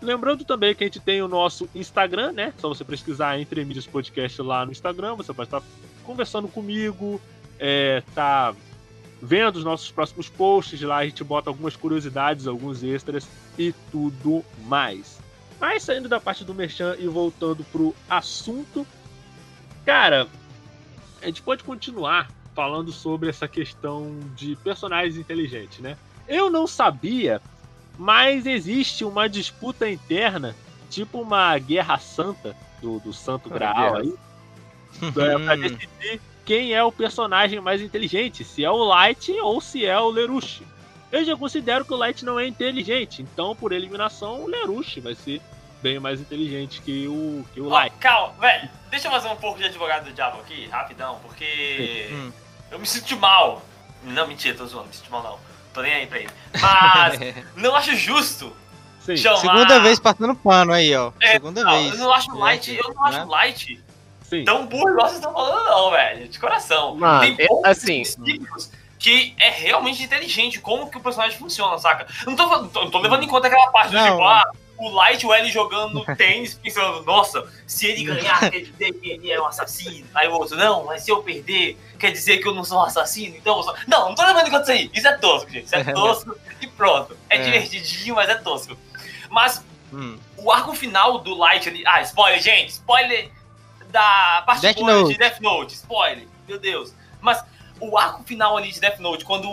[0.05, 2.53] Lembrando também que a gente tem o nosso Instagram, né?
[2.59, 5.63] Só você pesquisar Entre Mídias Podcast lá no Instagram, você pode estar
[6.03, 7.19] conversando comigo,
[7.59, 8.53] é, tá
[9.19, 14.45] vendo os nossos próximos posts lá, a gente bota algumas curiosidades, alguns extras e tudo
[14.67, 15.19] mais.
[15.59, 18.85] Mas saindo da parte do Merchan e voltando pro assunto,
[19.83, 20.27] cara,
[21.19, 25.97] a gente pode continuar falando sobre essa questão de personagens inteligentes, né?
[26.27, 27.41] Eu não sabia,
[27.97, 30.55] mas existe uma disputa interna,
[30.89, 34.13] tipo uma guerra santa do, do Santo Graal aí,
[35.01, 39.85] é, pra decidir quem é o personagem mais inteligente, se é o Light ou se
[39.85, 40.61] é o Lerush.
[41.11, 45.15] Eu já considero que o Light não é inteligente, então por eliminação o Lerush vai
[45.15, 45.41] ser
[45.81, 47.95] bem mais inteligente que o, que o Ó, Light.
[47.99, 48.69] calma, velho.
[48.89, 52.31] Deixa eu fazer um pouco de advogado do diabo aqui, rapidão, porque Hum.
[52.71, 53.63] eu me sinto mal.
[54.03, 55.39] Não, mentira, tô zoando, me sinto mal não.
[55.75, 56.29] Tô nem aí pra ele.
[56.59, 57.19] Mas
[57.55, 58.51] não acho justo
[59.01, 59.37] Sim, chamar...
[59.37, 61.11] Segunda vez passando pano aí, ó.
[61.21, 61.91] É, Segunda Não, vez.
[61.93, 63.25] eu não acho É, Light, eu não acho né?
[63.25, 63.83] Light
[64.23, 64.43] sim.
[64.43, 66.27] tão burro igual vocês estão falando, não, velho.
[66.27, 66.95] De coração.
[66.95, 71.77] Mano, Tem é- poucos assim- princípios que é realmente inteligente como que o personagem funciona,
[71.77, 72.07] saca?
[72.25, 74.03] Não tô, tô, tô levando em conta aquela parte do Não.
[74.11, 74.49] tipo, ah,
[74.87, 79.09] o Light e o L jogando tênis, pensando, nossa, se ele ganhar, quer dizer que
[79.09, 80.07] ele é um assassino.
[80.13, 82.83] Aí o outro, não, mas se eu perder, quer dizer que eu não sou um
[82.83, 83.75] assassino, então eu sou...
[83.87, 84.91] Não, não tô levando em conta isso aí.
[84.93, 85.65] Isso é tosco, gente.
[85.65, 87.17] Isso é tosco e pronto.
[87.29, 87.41] É, É.
[87.41, 88.77] divertidinho, mas é tosco.
[89.29, 90.17] Mas Hum.
[90.37, 91.83] o arco final do Light ali.
[91.85, 92.69] Ah, spoiler, gente!
[92.69, 93.31] Spoiler
[93.89, 95.13] da parte Death boa Note.
[95.13, 96.93] de Death Note, spoiler, meu Deus.
[97.21, 97.43] Mas
[97.79, 99.47] o arco final ali de Death Note, quando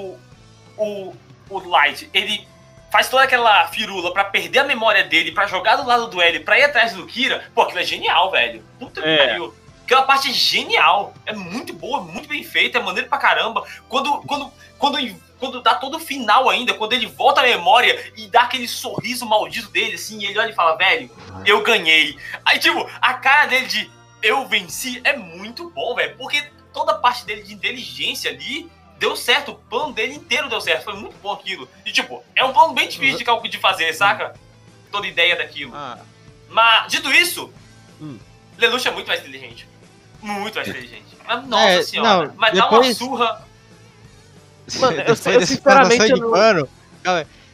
[0.77, 1.15] o,
[1.49, 2.49] o Light, ele
[2.93, 6.41] faz toda aquela firula pra perder a memória dele, pra jogar do lado do L,
[6.41, 8.63] pra ir atrás do Kira, pô, aquilo é genial, velho.
[8.79, 9.27] Puta que É.
[9.29, 9.55] pariu.
[9.85, 13.65] Aquela parte é genial, é muito boa, muito bem feita, é maneiro pra caramba.
[13.89, 18.29] Quando, quando, quando, quando dá todo o final ainda, quando ele volta à memória e
[18.29, 21.11] dá aquele sorriso maldito dele, assim, e ele olha e fala, velho,
[21.47, 22.17] eu ganhei.
[22.45, 23.91] Aí, tipo, a cara dele de
[24.23, 28.71] eu venci é muito bom, velho, porque toda a parte dele de inteligência ali
[29.03, 31.69] deu certo, o plano dele inteiro deu certo, foi muito bom aquilo.
[31.85, 34.33] E, tipo, é um plano bem difícil de, cal- de fazer, saca?
[34.93, 35.73] Toda ideia daquilo.
[35.75, 35.99] Ah,
[36.49, 37.53] Mas, dito isso,
[38.01, 38.17] Hum.
[38.59, 39.67] Lelouch é muito mais inteligente.
[40.21, 41.17] Muito mais inteligente.
[41.27, 42.27] Mas, nossa É, senhora.
[42.29, 43.45] não, mas dá uma depois- surra.
[44.81, 46.69] Mano, eu- depois eu dessa sinceramente, eu não- pano,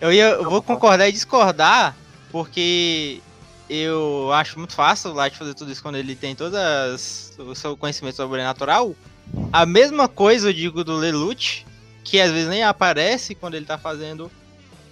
[0.01, 1.97] eu, ia, eu vou concordar e discordar,
[2.31, 3.21] porque
[3.71, 7.75] eu acho muito fácil o Light fazer tudo isso quando ele tem todas o seu
[7.77, 8.95] conhecimento sobrenatural.
[9.53, 11.67] A mesma coisa eu digo do Lelouch,
[12.05, 14.31] que às vezes nem aparece quando ele tá fazendo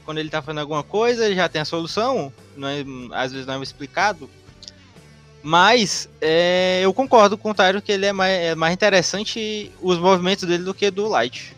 [0.07, 3.45] quando ele tá fazendo alguma coisa, ele já tem a solução, não é, às vezes
[3.45, 4.31] não é explicado.
[5.43, 9.99] Mas é, eu concordo com o Tyro que ele é mais, é mais interessante os
[9.99, 11.57] movimentos dele do que do Light.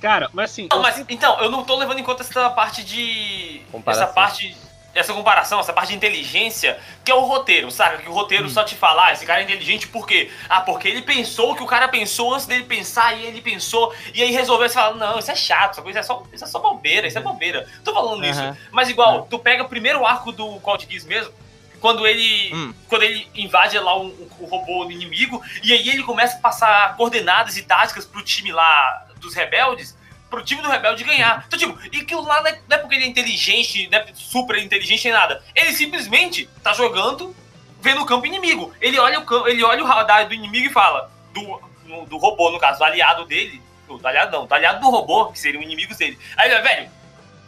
[0.00, 0.68] Cara, mas assim.
[0.70, 3.60] Não, eu mas então, eu não tô levando em conta essa parte de.
[3.70, 4.04] Comparação.
[4.04, 4.56] Essa parte.
[4.94, 8.02] Essa comparação, essa parte de inteligência, que é o roteiro, sabe?
[8.02, 8.50] Que o roteiro Hum.
[8.50, 10.30] só te fala, ah, esse cara é inteligente por quê?
[10.48, 13.94] Ah, porque ele pensou o que o cara pensou antes dele pensar, e ele pensou,
[14.12, 16.46] e aí resolveu, você fala, não, isso é chato, essa coisa é só, isso é
[16.46, 17.68] só bobeira, isso é bobeira.
[17.84, 18.40] Tô falando isso.
[18.40, 18.56] Aham.
[18.72, 21.32] Mas igual, tu pega o primeiro arco do Code Geass mesmo,
[21.80, 22.52] quando ele.
[22.52, 22.74] Hum.
[22.88, 24.08] Quando ele invade lá o,
[24.40, 28.50] o robô do inimigo, e aí ele começa a passar coordenadas e táticas pro time
[28.52, 29.96] lá dos rebeldes,
[30.30, 31.44] pro time do rebelde ganhar.
[31.46, 34.06] Então, tipo, e aquilo lá não é, não é porque ele é inteligente, não é
[34.14, 35.42] super inteligente nem nada.
[35.54, 37.34] Ele simplesmente tá jogando,
[37.80, 38.72] vendo o campo inimigo.
[38.80, 41.10] Ele olha o campo, ele olha o radar do inimigo e fala.
[41.34, 43.60] Do, no- do robô, no caso, do aliado dele.
[43.88, 46.18] Do, do aliado não, do aliado do robô, que seriam inimigos dele.
[46.36, 46.90] Aí ele, velho,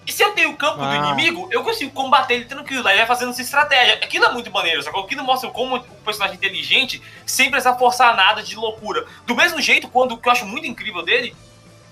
[0.05, 0.97] e se eu tenho o campo do Ah.
[0.97, 2.87] inimigo, eu consigo combater ele tranquilo.
[2.89, 3.95] Aí vai fazendo essa estratégia.
[3.95, 8.17] Aquilo é muito maneiro, só que aquilo mostra como o personagem inteligente sem precisar forçar
[8.17, 9.07] nada de loucura.
[9.27, 11.37] Do mesmo jeito, quando o que eu acho muito incrível dele,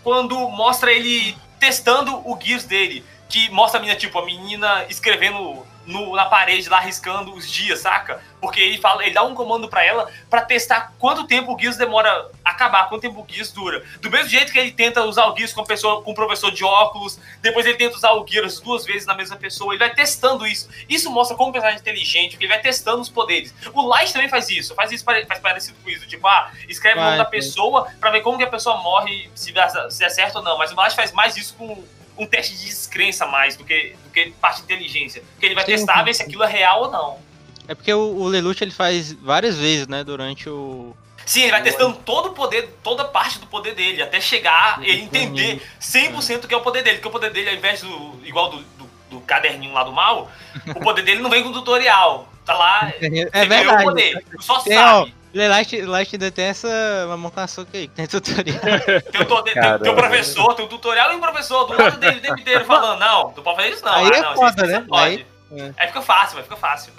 [0.03, 3.05] quando mostra ele testando o Gears dele.
[3.29, 7.81] Que mostra a menina, tipo, a menina escrevendo no- na parede lá, riscando os dias,
[7.81, 8.23] saca?
[8.41, 11.77] Porque ele fala, ele dá um comando pra ela pra testar quanto tempo o Gears
[11.77, 13.85] demora a acabar, quanto tempo o Gears dura.
[14.01, 16.65] Do mesmo jeito que ele tenta usar o Gears com, pessoa, com um professor de
[16.65, 20.47] óculos, depois ele tenta usar o Gears duas vezes na mesma pessoa, ele vai testando
[20.47, 20.69] isso.
[20.89, 23.55] Isso mostra como o personagem é inteligente, porque ele vai testando os poderes.
[23.75, 27.03] O Light também faz isso, faz isso faz parecido com isso, tipo, ah, escreve o
[27.05, 30.37] nome da pessoa pra ver como que a pessoa morre, se, dá- se é certo
[30.37, 30.57] ou não.
[30.57, 31.85] Mas o Light faz mais isso com
[32.21, 35.23] um teste de descrença mais do que, do que parte de inteligência.
[35.33, 37.19] Porque ele vai Sim, testar, ver se aquilo é real ou não.
[37.67, 40.95] É porque o, o Lelouch ele faz várias vezes, né, durante o.
[41.25, 45.03] Sim, ele vai testando todo o poder, toda parte do poder dele, até chegar ele
[45.03, 46.19] entender Uhum.
[46.19, 46.97] 100% o que é o poder dele.
[46.97, 48.21] Porque o poder dele, ao invés do.
[48.25, 50.31] igual do, do, do caderninho lá do mal,
[50.75, 52.29] o poder dele não vem com tutorial.
[52.45, 53.85] Tá lá, É você ganhou o verdade.
[53.85, 54.25] poder.
[54.41, 55.15] Só Tem, ó, sabe.
[55.35, 56.69] O Lelouch Lelouch ainda tem essa
[57.09, 58.59] mamão com açúcar aí, que tem tutorial.
[59.13, 59.95] Tem o, tem, tem o Caramba.
[59.95, 63.31] professor, tem o tutorial e o professor do lado dele o tempo inteiro falando: não,
[63.33, 63.93] tu pode fazer isso não.
[63.95, 64.79] Aí ah, é não, foda, né?
[64.81, 65.27] não pode.
[65.53, 66.93] Aí- Aí fica fácil, vai ficar fácil.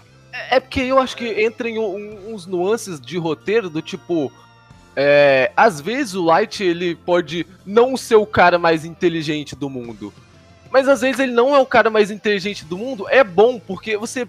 [0.50, 4.32] É porque eu acho que entra em um- uns nuances de roteiro do tipo.
[4.96, 10.14] é, às vezes o Light ele pode não ser o cara mais inteligente do mundo.
[10.70, 13.08] Mas às vezes ele não é o cara mais inteligente do mundo.
[13.10, 14.28] É bom, porque você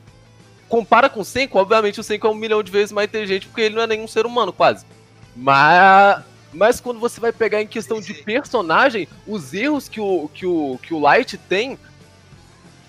[0.72, 3.60] compara com o Senko, obviamente o Senko é um milhão de vezes mais inteligente, porque
[3.60, 4.86] ele não é nenhum ser humano, quase.
[5.36, 6.24] Mas.
[6.50, 10.78] Mas quando você vai pegar em questão de personagem, os erros que o, que o,
[10.82, 11.78] que o Light tem,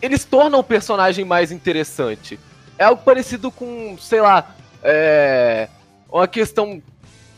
[0.02, 2.38] eles tornam o personagem mais interessante.
[2.78, 5.69] É algo parecido com, sei lá, é,
[6.10, 6.82] uma questão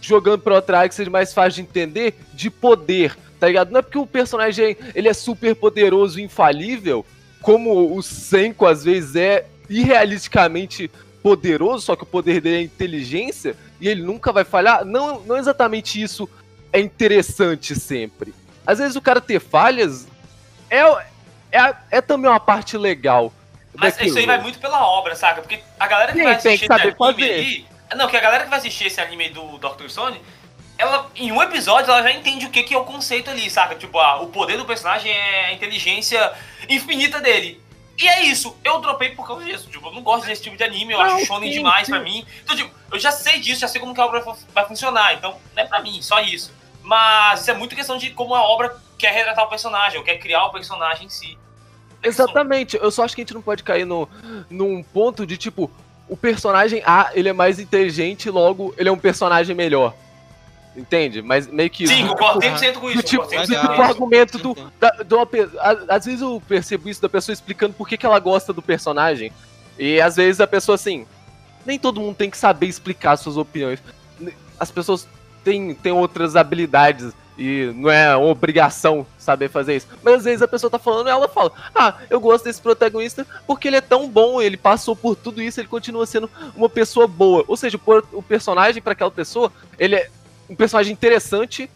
[0.02, 3.72] jogando pro trás que seja mais fácil de entender, de poder, tá ligado?
[3.72, 7.06] Não é porque o personagem ele é super poderoso e infalível,
[7.40, 10.90] como o Senko às vezes é irrealisticamente
[11.22, 14.86] poderoso, só que o poder dele é inteligência e ele nunca vai falhar.
[14.86, 16.30] Não, não exatamente isso
[16.72, 18.34] é interessante sempre.
[18.66, 20.08] Às vezes o cara ter falhas
[20.70, 20.82] é,
[21.52, 23.34] é, é também uma parte legal.
[23.74, 24.10] Mas daquilo.
[24.10, 25.42] isso aí vai muito pela obra, saca?
[25.42, 27.24] Porque a galera que Sim, vai assistir esse anime fazer.
[27.24, 27.66] aí.
[27.96, 29.88] Não, que a galera que vai assistir esse anime do Dr.
[29.88, 30.22] Stone,
[30.78, 33.76] ela, em um episódio, ela já entende o que, que é o conceito ali, saca?
[33.76, 36.34] Tipo, ah, o poder do personagem é a inteligência
[36.70, 37.62] infinita dele.
[37.98, 39.70] E é isso, eu dropei por causa disso.
[39.70, 41.92] Tipo, eu não gosto desse tipo de anime, eu Não, acho shonen sim, demais sim.
[41.94, 42.26] pra mim.
[42.44, 45.14] Então, tipo, eu já sei disso, já sei como que a obra vai- funcionar.
[45.14, 46.52] Então, não é pra mim, só isso.
[46.84, 50.18] Mas isso é muito questão de como a obra quer retratar o personagem, ou quer
[50.18, 51.38] criar o personagem em si.
[52.04, 52.08] É.
[52.08, 54.08] Exatamente, eu só acho que a gente não pode cair no,
[54.50, 55.72] num ponto de tipo,
[56.08, 59.94] o personagem A, ele é mais inteligente, logo ele é um personagem melhor.
[60.76, 61.22] Entende?
[61.22, 61.88] Mas meio que.
[61.88, 63.04] Sim, concordo 100% com Do isso.
[63.04, 63.82] tipo, concordo do 100% tipo com isso.
[63.82, 67.88] argumento do, da, uma pe- a- Às vezes eu percebo isso da pessoa explicando por
[67.88, 69.32] que, que ela gosta do personagem.
[69.80, 71.06] E às vezes a pessoa assim.
[71.66, 73.80] Nem todo mundo tem que saber explicar suas opiniões.
[74.60, 75.08] As pessoas
[75.44, 77.12] têm, têm outras habilidades.
[77.38, 79.88] E não é uma obrigação saber fazer isso.
[80.02, 83.28] Mas às vezes a pessoa tá falando e ela fala: Ah, eu gosto desse protagonista
[83.46, 87.08] porque ele é tão bom, ele passou por tudo isso, ele continua sendo uma pessoa
[87.08, 87.44] boa.
[87.48, 90.10] Ou seja, o o personagem para aquela pessoa, ele é
[90.50, 91.70] um personagem interessante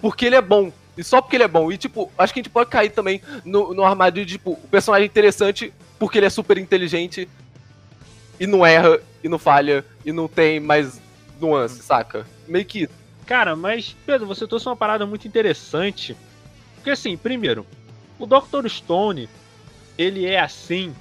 [0.00, 0.72] porque ele é bom.
[0.96, 1.72] E só porque ele é bom.
[1.72, 4.68] E, tipo, acho que a gente pode cair também no, no armadilho de, tipo, o
[4.68, 7.28] personagem interessante porque ele é super inteligente
[8.38, 11.00] e não erra, e não falha, e não tem mais
[11.40, 12.26] nuance, saca?
[12.46, 12.88] Meio que.
[13.24, 16.16] Cara, mas, Pedro, você trouxe uma parada muito interessante.
[16.74, 17.64] Porque, assim, primeiro,
[18.18, 18.68] o Dr.
[18.68, 19.28] Stone,
[19.96, 20.94] ele é assim.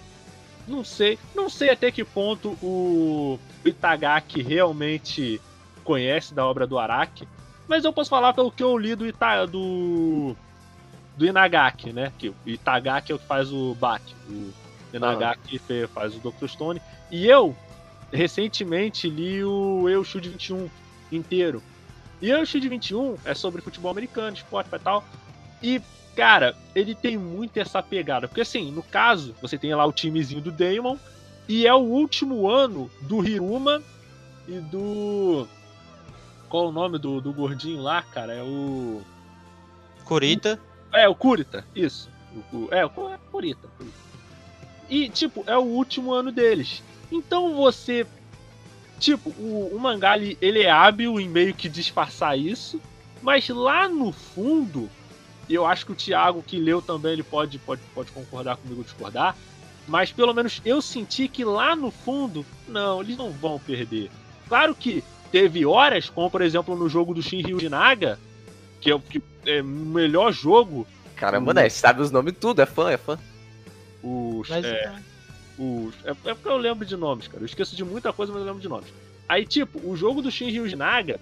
[0.67, 5.41] Não sei, não sei até que ponto o Itagaki realmente
[5.81, 7.27] conhece da obra do Araki,
[7.67, 10.35] mas eu posso falar pelo que eu li do Ita, do
[11.17, 12.11] do Inagaki, né?
[12.17, 14.51] Que o Itagaki é o que faz o Baki, o
[14.93, 16.47] Inagaki fe- faz o Dr.
[16.47, 16.81] Stone.
[17.11, 17.55] E eu
[18.11, 20.69] recentemente li o Eu Shield 21
[21.11, 21.61] inteiro.
[22.21, 25.03] E o Shield 21 é sobre futebol americano, esporte e tal.
[25.61, 25.81] E,
[26.15, 28.27] cara, ele tem muito essa pegada.
[28.27, 30.97] Porque, assim, no caso, você tem lá o timezinho do Damon.
[31.47, 33.81] E é o último ano do Hiruma
[34.47, 35.47] e do.
[36.51, 38.33] Qual o nome do, do gordinho lá, cara?
[38.33, 39.01] É o.
[40.03, 40.59] Kurita.
[40.91, 42.09] É, o Kurita, isso.
[42.51, 43.97] O, é, o é Kurita, Kurita.
[44.89, 46.83] E, tipo, é o último ano deles.
[47.09, 48.05] Então você.
[48.99, 52.81] Tipo, o, o mangá ele, ele é hábil em meio que disfarçar isso.
[53.21, 54.89] Mas lá no fundo,
[55.49, 58.83] eu acho que o Thiago que leu também ele pode, pode, pode concordar comigo ou
[58.83, 59.37] discordar.
[59.87, 64.11] Mas pelo menos eu senti que lá no fundo, não, eles não vão perder.
[64.49, 65.01] Claro que
[65.31, 68.19] teve horas, como por exemplo no jogo do Shinryu de Naga,
[68.79, 70.85] que é o que é melhor jogo.
[71.15, 71.69] Caramba, né?
[71.69, 73.17] Sabe os nomes tudo, é fã, é fã.
[74.03, 74.93] Os, Mas, é,
[75.57, 77.43] os, é, é porque eu lembro de nomes, cara.
[77.43, 78.91] Eu esqueço de muita coisa, mas eu lembro de nomes.
[79.29, 81.19] Aí, tipo, o jogo do Shinryu de Naga,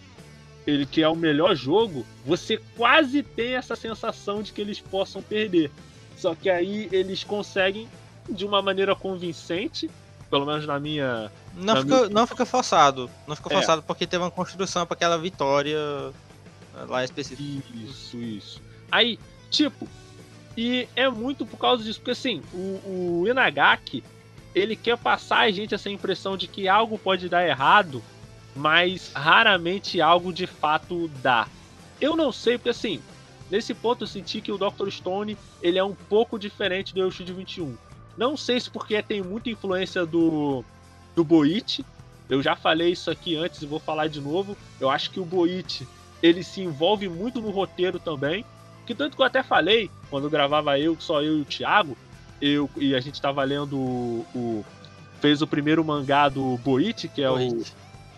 [0.66, 5.22] ele que é o melhor jogo, você quase tem essa sensação de que eles possam
[5.22, 5.70] perder.
[6.18, 7.88] Só que aí eles conseguem
[8.30, 9.90] de uma maneira convincente,
[10.30, 11.32] pelo menos na minha.
[11.56, 13.10] Não Na fica, não fica forçado.
[13.28, 13.54] Não fica É.
[13.56, 17.64] forçado porque teve uma construção pra aquela vitória eh, lá específica.
[17.76, 18.62] Isso, isso.
[18.92, 19.88] Aí, tipo,
[20.58, 24.04] e é muito por causa disso, porque assim, o, o Inagaki,
[24.54, 28.04] ele quer passar a gente essa impressão de que algo pode dar errado,
[28.56, 31.48] mas raramente algo de fato dá.
[32.02, 33.00] Eu não sei, porque assim,
[33.50, 34.90] nesse ponto eu senti que o Dr.
[34.90, 37.76] Stone, ele é um pouco diferente do Yoshid 21.
[38.20, 40.62] Não sei se porque tem muita influência do,
[41.16, 41.86] do Boichi,
[42.30, 44.58] eu já falei isso aqui antes e vou falar de novo.
[44.78, 45.88] Eu acho que o Boichi,
[46.22, 48.44] ele se envolve muito no roteiro também.
[48.86, 51.98] Que tanto que eu até falei, quando gravava eu, só eu e o Thiago,
[52.42, 54.66] eu, e a gente tava lendo o, o-
[55.22, 57.74] fez o primeiro mangá do Boichi, que é o Boichi.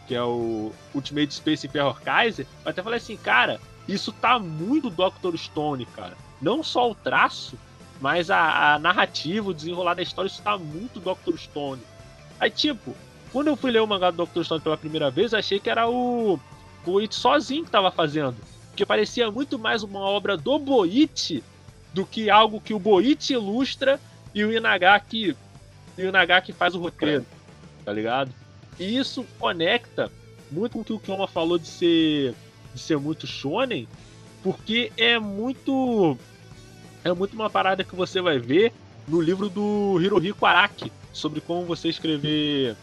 [0.07, 4.89] que é o Ultimate Space Emperor Kaiser, eu até falei assim, cara, isso tá muito
[4.89, 5.35] Dr.
[5.37, 6.17] Stone, cara.
[6.41, 7.55] Não só o traço,
[8.01, 11.37] mas a, a narrativa, o desenrolar da história, isso tá muito Dr.
[11.37, 11.81] Stone.
[12.39, 12.95] Aí, tipo,
[13.31, 14.43] quando eu fui ler o mangá do Dr.
[14.43, 16.39] Stone pela primeira vez, achei que era o
[16.83, 18.35] Boichi sozinho que tava fazendo.
[18.69, 21.43] Porque parecia muito mais uma obra do Boichi
[21.93, 23.99] do que algo que o Boichi ilustra
[24.33, 25.35] e o Inagaki,
[25.97, 27.25] e o Inagaki faz o roteiro,
[27.85, 28.31] tá ligado?
[28.79, 30.11] E isso conecta
[30.49, 32.33] muito com o que o Kioma falou de ser,
[32.73, 33.87] de ser muito shonen,
[34.41, 36.17] porque é muito
[37.03, 38.73] é muito uma parada que você vai ver
[39.07, 42.75] no livro do Hirohiko Araki sobre como você escrever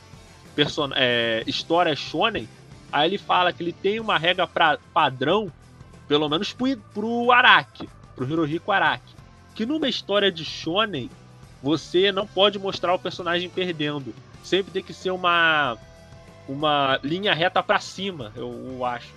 [0.54, 2.48] person é, história shonen.
[2.90, 5.52] Aí ele fala que ele tem uma regra pra, padrão,
[6.07, 9.14] pelo menos pro, pro Araki, pro Hirohiko Araki,
[9.54, 11.11] que numa história de shonen
[11.62, 14.14] você não pode mostrar o personagem perdendo.
[14.42, 15.77] Sempre tem que ser uma
[16.48, 19.12] uma linha reta pra cima, eu, eu acho.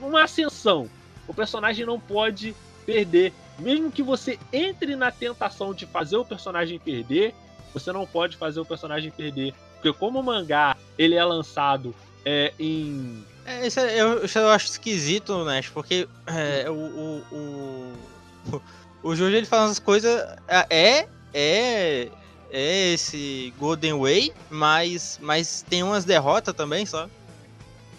[0.00, 0.88] Uma ascensão.
[1.26, 2.54] O personagem não pode
[2.84, 3.32] perder.
[3.58, 7.34] Mesmo que você entre na tentação de fazer o personagem perder,
[7.72, 9.54] você não pode fazer o personagem perder.
[9.74, 11.94] Porque como o mangá ele é lançado
[12.24, 13.24] é, em.
[13.44, 15.60] É, isso, é- eu, isso eu acho esquisito, né?
[15.72, 18.62] Porque é, o, o, o,
[19.02, 20.22] o Jojo ele fala essas coisas.
[20.48, 22.08] É, é,
[22.50, 27.08] é esse Golden Way, mas, mas tem umas derrotas também, só.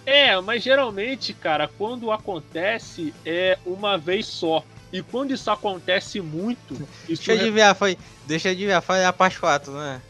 [0.05, 4.63] É, mas geralmente, cara, quando acontece é uma vez só.
[4.91, 6.73] E quando isso acontece muito,
[7.07, 7.97] isso Deixa eu adivinhar, foi.
[8.25, 10.01] Deixa eu adivinhar, foi a parte 4, né?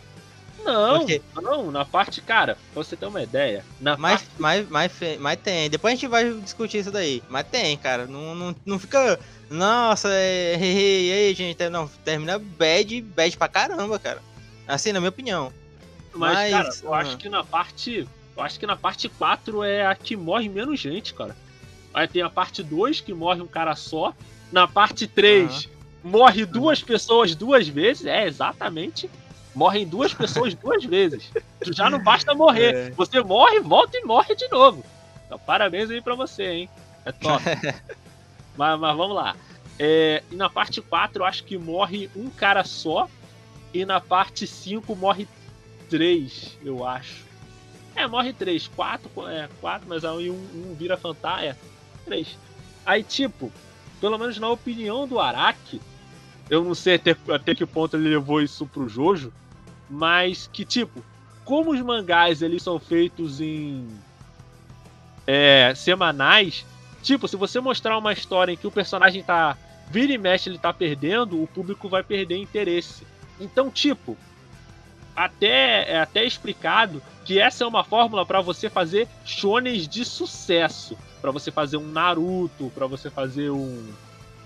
[0.63, 4.69] Não, Porque- não, na parte, cara, pra você ter uma ideia, na Mas, parte, mas,
[4.69, 5.69] mas, mas tem.
[5.69, 7.23] Depois a gente vai discutir isso daí.
[7.29, 8.05] Mas tem, cara.
[8.05, 9.17] Não, não, não fica.
[9.49, 10.57] Nossa, é.
[10.59, 11.69] E aí, gente.
[11.69, 14.21] Não, termina bad, bad pra caramba, cara.
[14.67, 15.53] Assim, na minha opinião.
[16.13, 16.99] mas, mas- cara, eu ah.
[16.99, 20.79] acho que na parte, eu acho que na parte 4 é a que morre menos
[20.79, 21.35] gente, cara.
[21.93, 24.13] Aí tem a parte 2 que morre um cara só,
[24.51, 25.69] na parte 3
[26.03, 29.09] morre duas pessoas duas vezes, é exatamente.
[29.53, 31.31] Morrem duas pessoas duas vezes.
[31.61, 32.75] Tu já não basta morrer.
[32.75, 32.89] É.
[32.91, 34.83] Você morre, volta e morre de novo.
[35.25, 36.69] Então, parabéns aí pra você, hein?
[37.03, 37.43] É top.
[38.55, 39.35] mas, mas vamos lá.
[39.79, 43.09] É, e na parte 4, eu acho que morre um cara só.
[43.73, 45.27] E na parte 5 morre
[45.89, 47.25] três, eu acho.
[47.95, 48.67] É, morre três.
[48.67, 51.43] Quatro, é, quatro, mas aí um, um vira fantasma.
[51.43, 51.55] É,
[52.05, 52.37] três.
[52.85, 53.51] Aí, tipo,
[53.99, 55.81] pelo menos na opinião do Araki,
[56.49, 59.33] eu não sei até, até que ponto ele levou isso pro Jojo,
[59.89, 61.03] mas que, tipo,
[61.43, 63.87] como os mangás eles são feitos em
[65.25, 66.65] é, semanais,
[67.01, 69.57] tipo, se você mostrar uma história em que o personagem tá
[69.89, 73.05] vira e mexe, ele tá perdendo, o público vai perder interesse.
[73.39, 74.17] Então, tipo,
[75.17, 80.95] até é até explicado que essa é uma fórmula para você fazer shonens de sucesso,
[81.19, 83.91] Pra você fazer um Naruto, pra você fazer um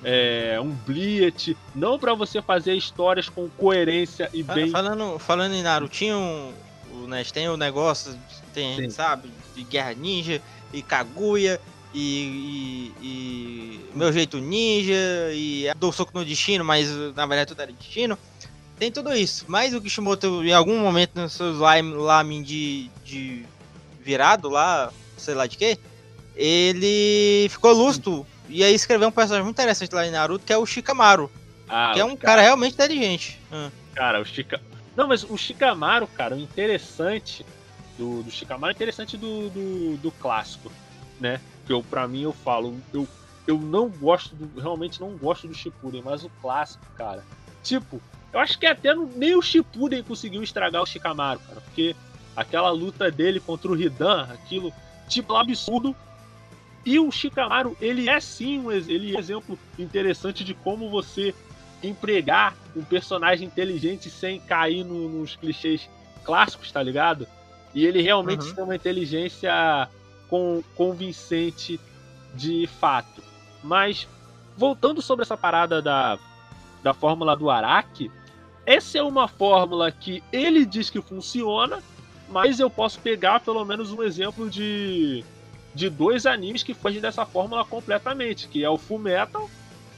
[0.04, 5.62] é, um Bleach, não pra você fazer histórias com coerência e bem Falando, falando em
[5.62, 6.54] Narutinho,
[6.94, 8.18] o Nes tem o negócio,
[8.54, 8.90] tem, Sim.
[8.90, 10.42] sabe, de Guerra Ninja
[10.74, 11.60] e Kaguya
[11.94, 14.96] e, e- e Meu Jeito Ninja
[15.34, 18.18] e Dou Soco no Destino, mas na verdade tudo era destino.
[18.82, 19.46] Tem tudo isso.
[19.48, 23.46] Mas o Kishimoto, em algum momento nos seus lamin de, de
[24.00, 25.78] virado lá, sei lá de quê,
[26.36, 28.26] ele ficou lustro.
[28.50, 31.30] E aí escreveu um personagem muito interessante lá em Naruto, que é o Shikamaru,
[31.70, 33.40] Ah, que é um cara realmente inteligente.
[33.52, 33.70] Ah.
[33.94, 34.60] Cara, o Chica.
[34.96, 37.46] Não, mas o Shikamaru, cara, o interessante
[38.00, 40.72] do, do Shikamaru é interessante do, do, do clássico,
[41.20, 41.40] né?
[41.68, 43.08] Que eu, pra mim, eu falo, eu,
[43.46, 44.60] eu não gosto do.
[44.60, 47.24] Realmente não gosto do Shippuden, mas o clássico, cara.
[47.62, 48.02] Tipo,
[48.34, 51.62] eu acho que até no- nem o Shippuden conseguiu estragar o Shikamaru, cara.
[51.62, 51.96] Porque
[52.36, 54.74] aquela luta dele contra o Hidan, aquilo,
[55.08, 55.96] tipo, absurdo.
[56.86, 61.34] E o Shikamaru, ele é sim um, ele é um exemplo interessante de como você
[61.84, 65.90] empregar um personagem inteligente sem cair no- nos clichês
[66.24, 67.28] clássicos, tá ligado?
[67.74, 68.54] E ele realmente Uhum.
[68.56, 69.88] tem uma inteligência
[70.30, 71.80] con- convincente
[72.34, 73.22] de fato.
[73.64, 74.08] Mas,
[74.58, 76.18] voltando sobre essa parada da,
[76.84, 78.12] da fórmula do Araki,
[78.72, 81.84] essa é uma fórmula que ele diz que funciona,
[82.30, 85.24] mas eu posso pegar pelo menos um exemplo de,
[85.76, 89.50] de dois animes que fogem dessa fórmula completamente, que é o Full Metal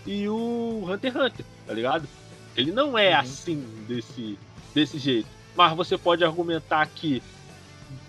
[0.08, 2.08] e o Hunter x Hunter, tá ligado?
[2.56, 3.20] Ele não é Uhum.
[3.20, 4.40] assim desse,
[4.74, 5.28] desse jeito.
[5.56, 7.22] Mas você pode argumentar que,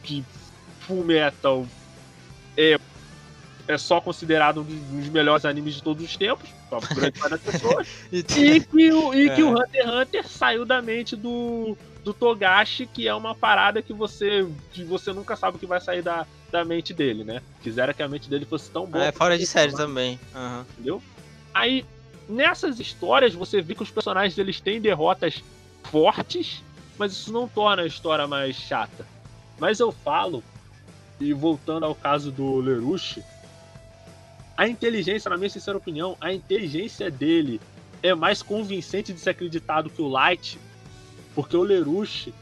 [0.02, 0.24] que
[0.80, 1.66] Full Metal
[2.56, 2.78] é,
[3.66, 7.40] é só considerado um dos- melhores animes de todos os tempos, pra grande parte das
[7.42, 7.88] pessoas.
[8.12, 9.44] E que, o, e que É.
[9.44, 13.92] o Hunter x Hunter saiu da mente do, do Togashi, que é uma parada que
[13.92, 17.40] você, que você nunca sabe o que vai sair da, da mente dele, né?
[17.62, 19.04] Quisera que a mente dele fosse tão boa.
[19.04, 20.18] É fora de série também.
[20.34, 20.66] Aham.
[20.72, 21.02] Entendeu?
[21.54, 21.84] Aí,
[22.28, 25.42] nessas histórias, você vê que os personagens eles têm derrotas
[25.84, 26.62] fortes,
[26.98, 29.06] mas isso não torna a história mais chata.
[29.58, 30.42] Mas eu falo,
[31.20, 33.22] e voltando ao caso do Lerushi,
[34.56, 37.60] a inteligência, na minha sincera opinião, a inteligência dele
[38.02, 40.58] é mais convincente de ser acreditado que o Light,
[41.34, 42.32] porque o Lerushi,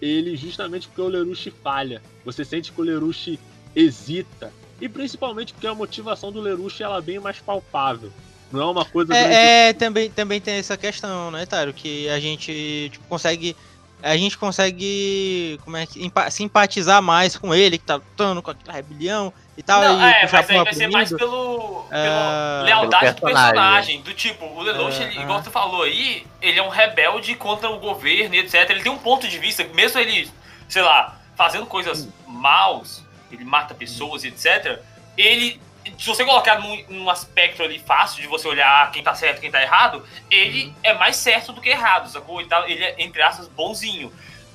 [0.00, 2.02] ele justamente porque o Lerushi falha.
[2.24, 3.38] Você sente que o Lerushi
[3.74, 4.52] hesita.
[4.80, 8.10] E principalmente porque a motivação do Lerushi ela é bem mais palpável.
[8.50, 9.14] Não é uma coisa.
[9.16, 11.72] É, é, também, também tem essa questão, né, Taro?
[11.72, 13.56] Que a gente tipo, consegue.
[14.04, 18.74] A gente consegue como é que, simpatizar mais com ele, que tá lutando com aquela
[18.76, 19.80] rebelião e tal.
[19.80, 23.52] Não, e é, mas aí vai ser mais pelo, É, pela lealdade pelo do personagem.
[23.54, 24.02] personagem.
[24.02, 25.22] Do tipo, o Lelouch, É, ele, é.
[25.22, 28.68] igual você falou aí, ele é um rebelde contra o governo e etc.
[28.70, 30.30] Ele tem um ponto de vista, mesmo ele,
[30.68, 33.02] sei lá, fazendo coisas maus,
[33.32, 34.80] ele mata pessoas e etc.
[35.16, 35.60] Ele,
[35.98, 39.40] se você colocar num, num aspecto ali fácil de você olhar quem tá certo e
[39.42, 42.40] quem tá errado, ele é mais certo do que errado, sacou?
[42.40, 44.12] Ele, tá, ele é, entre aspas, bonzinho.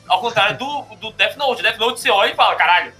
[0.08, 1.62] Ao contrário do, do Death Note.
[1.62, 2.94] Death Note você olha e fala, caralho,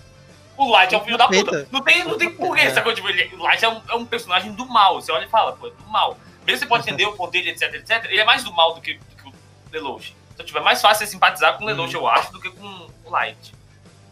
[0.56, 1.68] o Light é um filho da puta.
[1.72, 2.70] Não tem, não tem porquê, É.
[2.74, 2.94] sacou?
[2.94, 5.02] Tipo, ele, o Light é um, é um personagem do mal.
[5.02, 6.18] Você olha e fala, pô, é do mal.
[6.46, 8.82] Mesmo você pode entender o ponto dele, etc, etc, ele é mais do mal do
[8.82, 9.34] que, do que o
[9.72, 10.16] Lelouch.
[10.34, 12.90] Então, tipo, é mais fácil você simpatizar com o Lelouch, eu acho, do que com
[13.06, 13.54] o Light.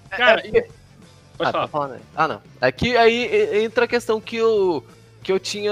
[0.09, 0.69] Cara, e-
[1.37, 1.63] pode ah, falar.
[1.65, 1.99] tá falando aí.
[2.15, 2.41] ah, não.
[2.59, 4.85] Aqui aí e- entra a questão que eu,
[5.23, 5.71] que eu tinha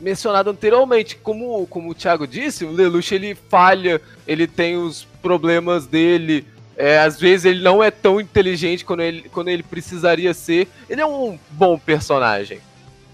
[0.00, 1.16] mencionado anteriormente.
[1.16, 6.98] Como, como o Thiago disse, o Lelouch ele falha, ele tem os problemas dele É,
[6.98, 10.68] às vezes ele não é tão inteligente quando ele, quando ele precisaria ser.
[10.90, 12.60] Ele é um bom personagem.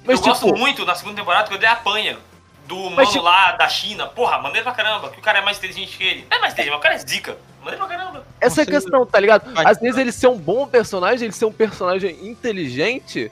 [0.02, 2.16] Mas, eu tipo, gosto muito na segunda temporada que ele apanha
[2.66, 4.06] do mano Mas, tipo- lá da China.
[4.06, 6.26] Porra, maneiro pra caramba, que o cara é mais inteligente que ele.
[6.30, 7.36] Não é mais inteligente, mas o cara é zica.
[7.61, 8.26] Maneiro pra caramba.
[8.40, 9.50] essa é a questão, tá ligado?
[9.54, 13.30] Às vezes ele ser um bom personagem, ele ser um personagem inteligente,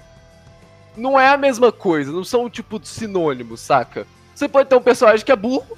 [0.97, 2.12] não é a mesma coisa.
[2.12, 4.07] Não são, tipo, sinônimos, saca?
[4.35, 5.76] Você pode ter um personagem que é burro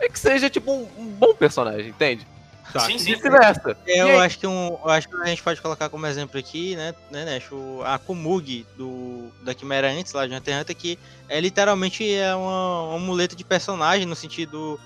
[0.00, 2.26] e que seja, tipo, um, um bom personagem, entende?
[2.72, 2.80] Tá.
[2.80, 3.14] Sim, sim.
[3.14, 3.76] vice-versa.
[3.86, 6.74] É, eu acho que um, eu acho que a gente pode colocar como exemplo aqui,
[6.76, 10.76] né, né, Nesh, o, a Kumugi do da Quimera antes lá de Hunter x Hunter
[10.76, 14.80] que é literalmente é uma, uma muleta de personagem no sentido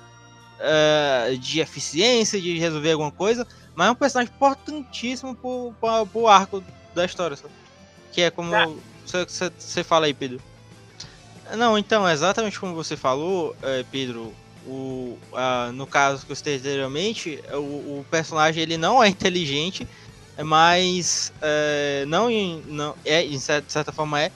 [0.61, 6.29] eh, de eficiência, de resolver alguma coisa, mas é um personagem importantíssimo pro, pro, pro
[6.29, 6.63] arco
[6.95, 7.53] da história, sabe?
[8.13, 8.51] Que é como
[9.07, 10.41] você você fala aí, Pedro.
[11.57, 14.33] Não, então, exatamente como você falou, eh, Pedro,
[14.67, 19.87] o, ah, no caso que eu citei anteriormente, o, o personagem ele não é inteligente,
[20.45, 24.31] mas eh, não, em, não é, de certa forma é,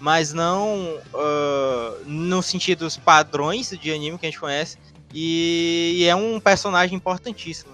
[0.00, 4.76] mas não ah, no sentido dos padrões de anime que a gente conhece,
[5.14, 7.72] e, e é um personagem importantíssimo.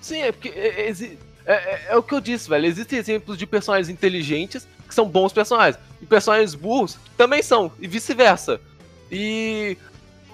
[0.00, 2.66] Sim, é porque é, é- é- é- é o que eu disse, velho.
[2.66, 5.78] Existem exemplos de personagens inteligentes que são bons personagens.
[6.00, 8.60] E personagens burros também são, e vice-versa.
[9.10, 9.76] E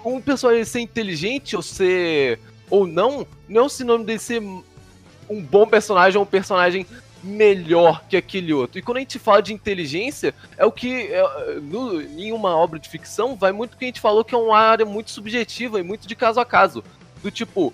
[0.03, 2.39] um personagem ser inteligente ou ser.
[2.69, 6.85] ou não, não é um sinônimo de ser um bom personagem ou um personagem
[7.23, 8.79] melhor que aquele outro.
[8.79, 11.23] E quando a gente fala de inteligência, é o que é,
[11.61, 14.57] no, em uma obra de ficção vai muito que a gente falou que é uma
[14.57, 16.83] área muito subjetiva e muito de caso a caso.
[17.21, 17.73] Do tipo,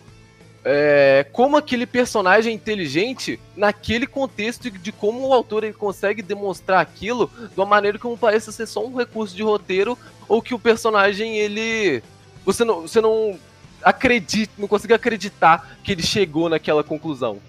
[0.68, 6.80] é, como aquele personagem é inteligente naquele contexto de como o autor ele consegue demonstrar
[6.80, 9.96] aquilo de uma maneira que não pareça ser só um recurso de roteiro
[10.28, 12.02] ou que o personagem ele
[12.44, 13.40] você não você não
[13.84, 17.40] acredita não consegue acreditar que ele chegou naquela conclusão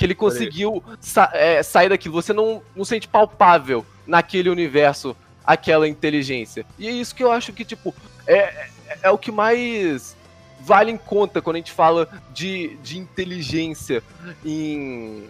[0.00, 5.86] que ele conseguiu sa- é, sair daquilo você não, não sente palpável naquele universo aquela
[5.86, 7.94] inteligência e é isso que eu acho que tipo
[8.26, 8.70] é, é,
[9.02, 10.16] é o que mais
[10.62, 14.02] vale em conta quando a gente fala de, de inteligência
[14.42, 15.24] em,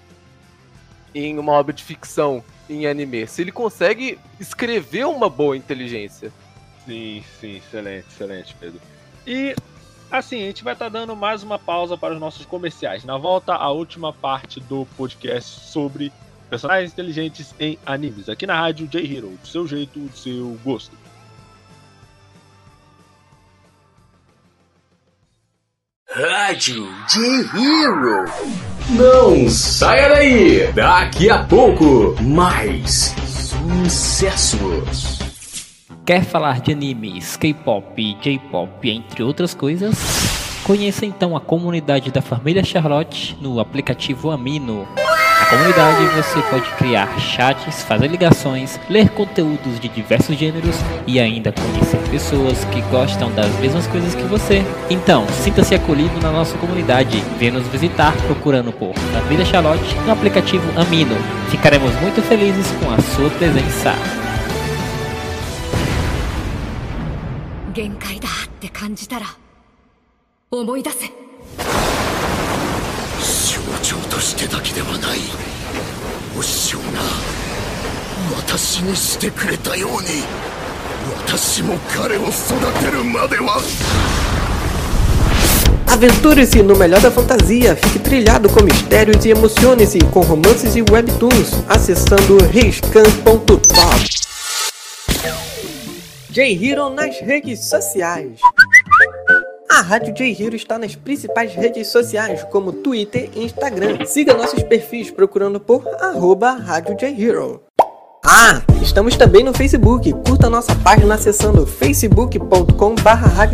[1.12, 3.27] em uma obra de ficção, em anime.
[3.29, 6.33] Se ele consegue escrever uma boa inteligência.
[6.85, 8.81] Sim, sim, excelente, excelente, Pedro.
[9.25, 9.55] E
[10.11, 13.05] assim, a gente vai estar dando mais uma pausa para os nossos comerciais.
[13.05, 16.13] Na volta, a última parte do podcast sobre
[16.49, 20.99] personagens inteligentes em animes, aqui na rádio J-Hero, do seu jeito, do seu gosto.
[26.13, 28.25] Rádio J-Hero.
[28.91, 30.73] Não saia daí!
[30.73, 33.15] Daqui a pouco, mais
[33.85, 35.20] sucessos.
[36.11, 39.95] Quer falar de animes, K-pop, J-pop, entre outras coisas?
[40.65, 44.89] Conheça então a comunidade da família Charlotte no aplicativo Amino.
[44.99, 50.75] Na comunidade você pode criar chats, fazer ligações, ler conteúdos de diversos gêneros
[51.07, 54.65] e ainda conhecer pessoas que gostam das mesmas coisas que você.
[54.91, 57.23] Então, sinta-se acolhido na nossa comunidade.
[57.39, 61.15] Venha nos visitar procurando por Família Charlotte no aplicativo Amino.
[61.51, 64.20] Ficaremos muito felizes com a sua presença.
[67.74, 69.28] 限界だって感じたら
[70.51, 71.14] 思い出せ象
[73.82, 75.20] 徴としてだけではない
[76.38, 76.86] お師匠が
[78.38, 80.24] 私にしてくれたように
[81.26, 82.30] 私も彼を育
[82.84, 83.62] てるまでは
[85.88, 91.64] Aventure-se no melhor da fantasia, fique trilhado com mistérios e emocione-se com romances e webtoons,
[91.70, 93.62] acessando riscan.top.
[96.31, 98.39] J-Hero nas redes sociais.
[99.68, 104.05] A Rádio J-Hero está nas principais redes sociais, como Twitter e Instagram.
[104.07, 107.64] Siga nossos perfis procurando por arroba Rádio J-Hero.
[108.24, 110.12] Ah, estamos também no Facebook.
[110.24, 113.49] Curta nossa página acessando facebook.com barra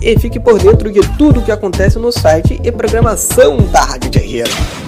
[0.00, 4.10] e fique por dentro de tudo o que acontece no site e programação da Rádio
[4.12, 4.85] J Hero.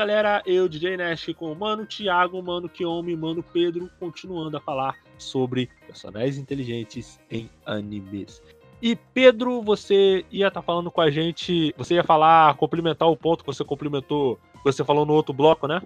[0.00, 0.42] Galera.
[0.46, 5.68] Eu, DJ Nash, com o Mano Thiago, Mano Kiyomi, Mano Pedro, continuando a falar sobre
[5.86, 8.42] personagens inteligentes em animes.
[8.80, 13.44] E Pedro, você ia estar falando com a gente, você ia falar, complementar o ponto
[13.44, 15.82] que você complementou, que você falou no outro bloco, né?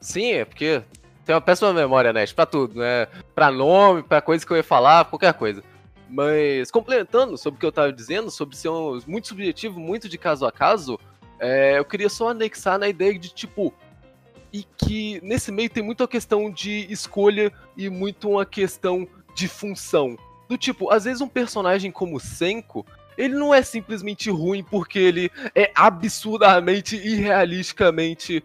[0.00, 0.82] Sim, é porque
[1.26, 2.24] tem uma péssima memória, né?
[2.34, 3.06] Pra tudo, né?
[3.34, 5.62] Pra nome, pra coisa que eu ia falar, qualquer coisa.
[6.08, 10.16] Mas, complementando sobre o que eu tava dizendo, sobre ser um, muito subjetivo, muito de
[10.16, 10.98] caso a caso,
[11.40, 13.72] É, eu queria só anexar na ideia de, tipo,
[14.52, 19.46] e que nesse meio tem muito a questão de escolha e muito uma questão de
[19.48, 20.16] função.
[20.48, 22.84] Do tipo, às vezes um personagem como Senko,
[23.16, 28.42] ele não é simplesmente ruim porque ele é absurdamente e realisticamente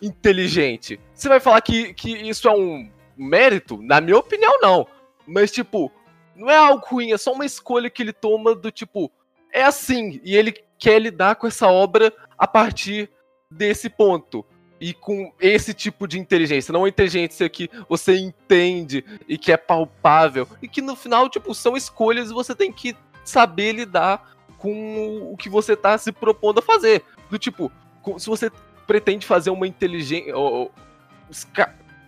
[0.00, 1.00] inteligente.
[1.14, 3.80] Você vai falar que, que isso é um mérito?
[3.82, 4.86] Na minha opinião, não.
[5.26, 5.90] Mas, tipo,
[6.36, 9.10] não é algo ruim, é só uma escolha que ele toma do tipo,
[9.52, 13.08] é assim, e ele quer lidar com essa obra a partir
[13.48, 14.44] desse ponto.
[14.80, 20.48] E com esse tipo de inteligência, não inteligência que você entende e que é palpável.
[20.60, 25.36] E que no final, tipo, são escolhas e você tem que saber lidar com o
[25.36, 27.04] que você tá se propondo a fazer.
[27.30, 27.70] Do tipo,
[28.18, 28.50] se você
[28.84, 30.34] pretende fazer uma inteligência.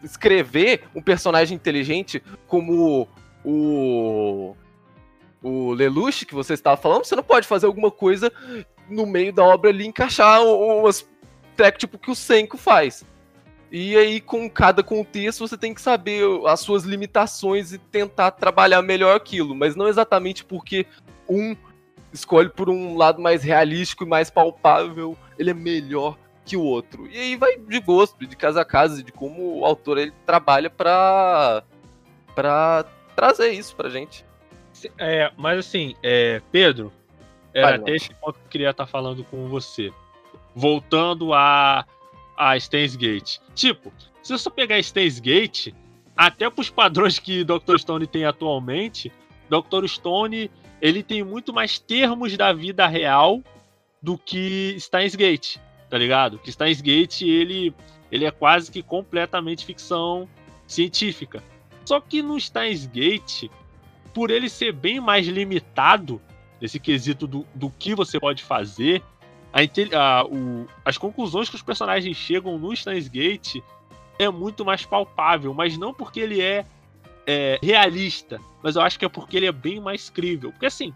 [0.02, 3.06] Escrever um personagem inteligente como
[3.44, 4.56] o.
[5.44, 8.32] O Lelouch que você estava falando, você não pode fazer alguma coisa
[8.88, 11.06] no meio da obra ali encaixar umas
[11.54, 13.04] track tipo que o Senko faz.
[13.70, 18.80] E aí, com cada contexto, você tem que saber as suas limitações e tentar trabalhar
[18.80, 19.54] melhor aquilo.
[19.54, 20.86] Mas não exatamente porque
[21.28, 21.54] um
[22.10, 27.06] escolhe por um lado mais realístico e mais palpável, ele é melhor que o outro.
[27.08, 30.70] E aí vai de gosto, de casa a casa, de como o autor ele trabalha
[30.70, 31.64] para
[32.34, 32.84] para
[33.14, 34.24] trazer isso pra gente.
[34.98, 36.92] É, mas assim, é, Pedro,
[37.52, 39.92] era Vai, até esse ponto que eu queria estar falando com você.
[40.54, 41.86] Voltando a,
[42.36, 43.38] a Stains Gate.
[43.54, 45.72] Tipo, se você pegar Stains Gate,
[46.16, 47.78] até pros padrões que Dr.
[47.78, 49.12] Stone tem atualmente,
[49.48, 49.86] Dr.
[49.86, 53.42] Stone ele tem muito mais termos da vida real
[54.02, 55.56] do que Steins Gate,
[55.88, 56.38] tá ligado?
[56.38, 57.74] Que Steins Gate ele,
[58.10, 60.28] ele é quase que completamente ficção
[60.66, 61.42] científica.
[61.84, 63.44] Só que no Steins Gate,
[64.14, 66.22] por ele ser bem mais limitado,
[66.60, 69.02] nesse quesito do, do que você pode fazer,
[69.52, 69.60] a,
[69.98, 73.56] a, o, as conclusões que os personagens chegam no Steins Gate
[74.18, 76.64] é muito mais palpável, mas não porque ele é,
[77.26, 80.52] é, realista, mas eu acho que é porque ele é bem mais crível.
[80.52, 80.94] Porque assim,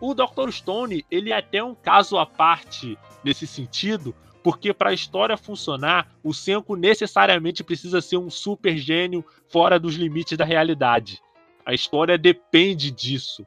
[0.00, 0.50] o Dr.
[0.50, 6.08] Stone, ele é até um caso à parte nesse sentido, porque para a história funcionar,
[6.22, 11.20] o Senko necessariamente precisa ser um super gênio fora dos limites da realidade.
[11.68, 13.46] A história depende disso,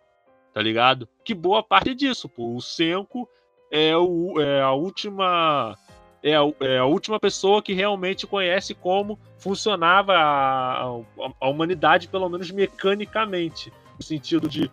[0.53, 1.09] tá ligado?
[1.25, 2.55] Que boa parte disso, pô.
[2.55, 3.27] O Senko
[3.71, 5.75] é, o, é a última
[6.21, 11.01] é a, é a, última pessoa que realmente conhece como funcionava a, a,
[11.39, 14.69] a, humanidade, pelo menos mecanicamente, no sentido de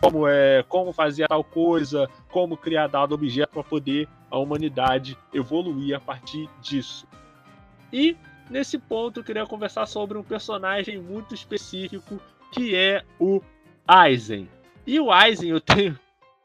[0.00, 5.96] como é como fazer tal coisa, como criar dado objeto para poder a humanidade evoluir
[5.96, 7.04] a partir disso.
[7.92, 8.16] E
[8.48, 12.20] nesse ponto eu queria conversar sobre um personagem muito específico
[12.50, 13.40] que é o
[13.86, 14.48] Aizen.
[14.86, 15.98] E o Aizen eu tenho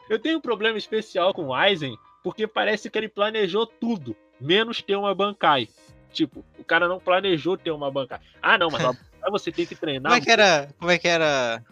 [0.10, 4.82] eu tenho um problema especial com o Aizen porque parece que ele planejou tudo, menos
[4.82, 5.70] ter uma Bankai.
[6.12, 8.20] Tipo, o cara não planejou ter uma Bankai.
[8.42, 8.82] Ah, não, mas
[9.32, 10.12] você tem que treinar.
[10.12, 10.70] Como é que era?
[10.78, 11.64] Como é que era?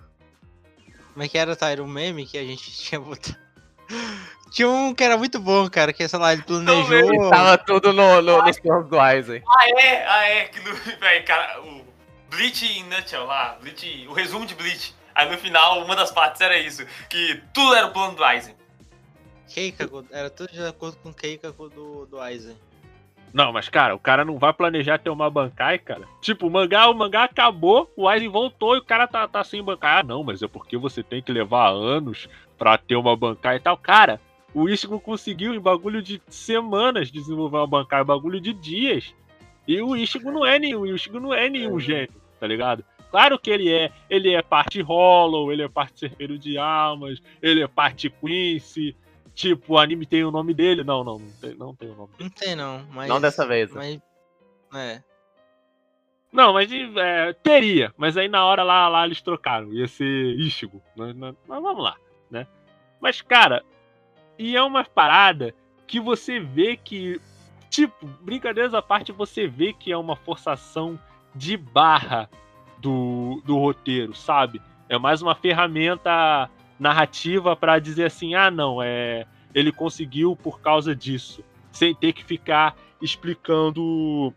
[1.13, 1.84] Como é que era, Tyro?
[1.84, 3.38] O meme que a gente tinha botado.
[4.51, 6.93] Tinha um que era muito bom, cara, que, sei lá, ele planejou.
[6.93, 9.43] Ele tava tudo no, no, nos planos do Aizen.
[9.45, 10.05] Ah, é?
[10.07, 10.45] Ah, é.
[10.45, 11.88] Que no, véio, cara, o
[12.30, 14.93] Bleach in Nutshell lá, Bleach, o resumo de Bleach.
[15.13, 18.55] Aí no final, uma das partes era isso, que tudo era o plano do Aizen.
[19.47, 22.55] Keikaku, era tudo de acordo com o Keikaku do, do Aizen.
[23.34, 26.07] Não, mas cara, o cara não vai planejar ter uma Bankai, cara.
[26.21, 29.61] Tipo, o mangá, o mangá acabou, o Aizen voltou e o cara tá, tá sem
[29.61, 29.99] Bankai.
[29.99, 32.27] Ah, não, mas é porque você tem que levar anos
[32.57, 33.77] pra ter uma Bankai e tal.
[33.77, 34.19] Cara,
[34.53, 39.13] o Ichigo conseguiu em bagulho de semanas desenvolver uma bancada, bagulho de dias.
[39.70, 41.80] E o Ichigo não é nenhum, o Ichigo não é nenhum é.
[41.80, 42.84] gênio, tá ligado?
[43.11, 47.61] Claro que ele é, ele é parte Hollow, ele é parte Cerveiro de Almas, ele
[47.61, 48.97] é parte Quincy.
[49.36, 50.84] Tipo, o anime tem o nome dele?
[50.84, 52.09] Não, não, não tem, não tem o nome.
[52.20, 53.72] Não tem não, mas Não dessa vez.
[53.72, 54.01] Mas
[54.74, 55.03] é.
[56.34, 60.82] Não, mas é, teria, mas aí na hora lá, lá eles trocaram, ia ser Ichigo.
[60.95, 61.95] Mas, mas vamos lá,
[62.32, 62.47] né?
[62.99, 63.63] Mas, cara,
[64.36, 65.53] e é uma parada
[65.86, 67.22] que você vê que,
[67.70, 70.99] tipo, brincadeiras à parte, você vê que é uma forçação
[71.36, 72.30] de barra
[72.80, 74.61] do, do roteiro, sabe?
[74.88, 76.49] É mais uma ferramenta
[76.80, 82.24] narrativa para dizer assim: ah, não, é ele conseguiu por causa disso, sem ter que
[82.24, 84.34] ficar explicando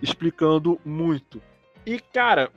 [0.00, 1.40] explicando muito.
[1.84, 2.50] E cara,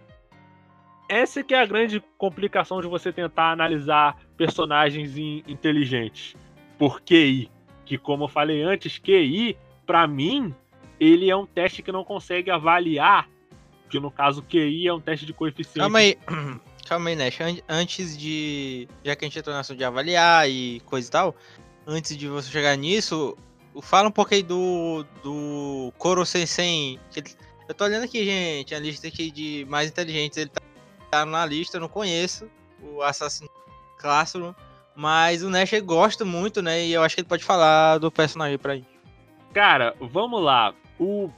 [1.10, 6.36] essa que é a grande complicação de você tentar analisar personagens inteligentes
[6.78, 7.50] por QI.
[7.86, 9.58] Que, como eu falei antes, QI,
[9.92, 10.56] para mim,
[10.98, 13.28] ele é um teste que não consegue avaliar.
[13.90, 15.80] Que no caso, QI é um teste de coeficiente.
[15.80, 16.18] Calma aí.
[16.88, 17.40] Calma aí, Nash.
[17.68, 18.88] Antes de.
[19.04, 21.36] Já que a gente entrou na de avaliar e coisa e tal,
[21.86, 23.38] antes de você chegar nisso,
[23.82, 26.98] fala um aí do, do Koro Sensei.
[27.68, 30.38] Eu tô olhando aqui, gente, a lista aqui de mais inteligentes.
[30.38, 30.62] Ele tá,
[31.12, 32.50] tá na lista, eu não conheço
[32.82, 33.46] o Assassin
[33.98, 34.54] Classroom.
[34.96, 36.86] Mas o Nash gosta muito, né?
[36.86, 38.91] E eu acho que ele pode falar do personagem pra gente.
[39.54, 40.74] Cara, vamos lá.
[41.00, 41.30] O,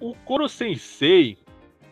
[0.00, 1.38] o Koro Sensei,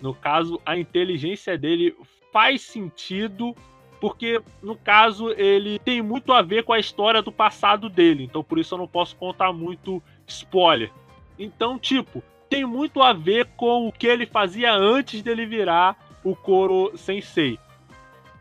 [0.00, 1.96] no caso, a inteligência dele
[2.32, 3.54] faz sentido
[4.00, 8.44] porque no caso ele tem muito a ver com a história do passado dele, então
[8.44, 10.92] por isso eu não posso contar muito spoiler.
[11.38, 16.36] Então, tipo, tem muito a ver com o que ele fazia antes dele virar o
[16.36, 17.58] Koro Sensei.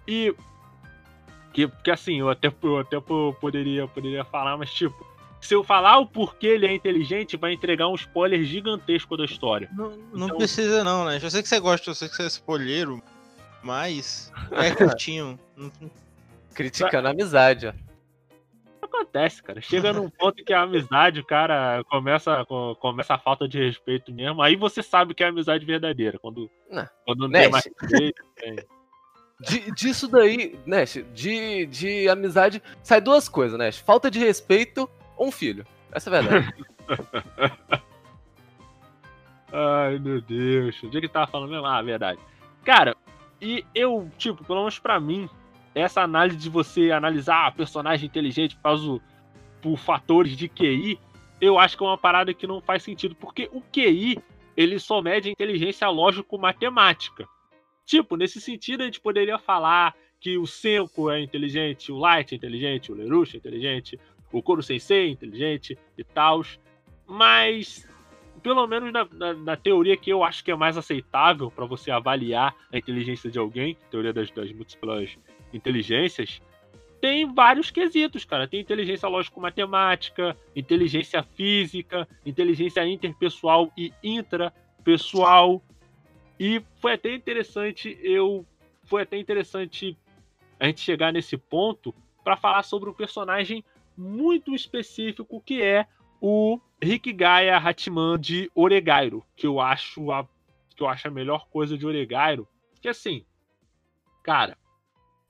[0.05, 0.36] E
[1.53, 5.05] que, que assim, eu até, eu até poderia, poderia falar, mas tipo,
[5.44, 9.70] se eu falar o porquê ele é inteligente, vai entregar um spoiler gigantesco da história.
[9.74, 10.38] Não, não então...
[10.38, 11.20] precisa não, né?
[11.22, 13.04] Eu sei que você gosta, eu sei que você é spoileiro,
[13.62, 15.38] mas é curtinho.
[16.54, 17.74] Criticando a amizade, ó.
[18.82, 19.60] Acontece, cara.
[19.60, 22.46] Chega num ponto que a amizade, o cara, começa,
[22.80, 24.41] começa a falta de respeito mesmo.
[24.41, 26.18] Aí você sabe que é amizade verdadeira.
[26.20, 28.24] Quando não, quando não tem mais respeito.
[28.38, 28.56] Tem...
[29.41, 33.78] De, disso daí, Nash, de, de amizade, sai duas coisas, Nash.
[33.78, 35.66] Falta de respeito ou um filho.
[35.91, 36.53] Essa é a verdade.
[39.51, 40.82] Ai, meu Deus.
[40.82, 41.68] O dia que tava falando mesmo?
[41.68, 42.20] Ah, verdade.
[42.64, 42.97] Cara,
[43.39, 45.30] e eu, tipo, pelo menos pra mim,
[45.76, 48.99] essa análise de você analisar a personagem inteligente por, causa,
[49.61, 50.99] por fatores de QI,
[51.39, 54.18] eu acho que é uma parada que não faz sentido, porque o QI,
[54.55, 57.28] ele só mede a inteligência lógico-matemática.
[57.86, 62.38] Tipo, nesse sentido, a gente poderia falar que o Senko é inteligente, o Light é
[62.38, 63.99] inteligente, o Lerush é inteligente,
[64.34, 66.42] o Koro Sensei inteligente e tal.
[67.08, 67.88] Mas,
[68.42, 71.92] pelo menos na, na, na, teoria que eu acho que é mais aceitável para você
[71.92, 75.18] avaliar a inteligência de alguém, teoria das, das múltiplas
[75.54, 76.42] inteligências,
[77.00, 78.48] tem vários quesitos, cara.
[78.48, 85.62] Tem inteligência lógico-matemática, inteligência física, inteligência interpessoal e intrapessoal,
[86.40, 88.46] e foi até interessante eu
[88.86, 89.98] foi até interessante
[90.60, 93.64] a gente chegar nesse ponto para falar sobre um personagem
[93.98, 95.88] muito específico que é
[96.22, 100.28] o Rick Gaia Hatman de Oregairo, que eu acho a
[100.76, 102.48] que eu acho a melhor coisa de Oregairo,
[102.82, 103.24] que assim,
[104.24, 104.58] cara,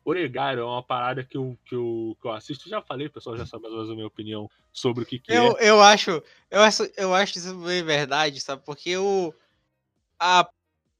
[0.05, 3.37] Oregairo é uma parada que eu, que eu, que eu assisto, já falei, o pessoal
[3.37, 5.69] já sabe mais ou menos a minha opinião sobre o que, que eu, é.
[5.69, 8.63] Eu acho, eu acho, eu acho isso bem verdade, sabe?
[8.65, 9.33] Porque o
[10.19, 10.49] a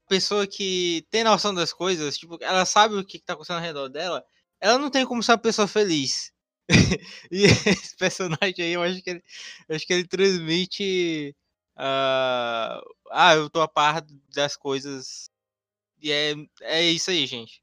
[0.08, 3.62] pessoa que tem noção das coisas, tipo, ela sabe o que, que tá acontecendo ao
[3.62, 4.24] redor dela,
[4.60, 6.33] ela não tem como ser uma pessoa feliz.
[7.30, 9.22] e esse personagem aí, eu acho que ele,
[9.68, 11.36] acho que ele transmite.
[11.76, 14.04] Uh, ah, eu tô a par
[14.34, 15.30] das coisas.
[16.00, 17.62] E é, é isso aí, gente.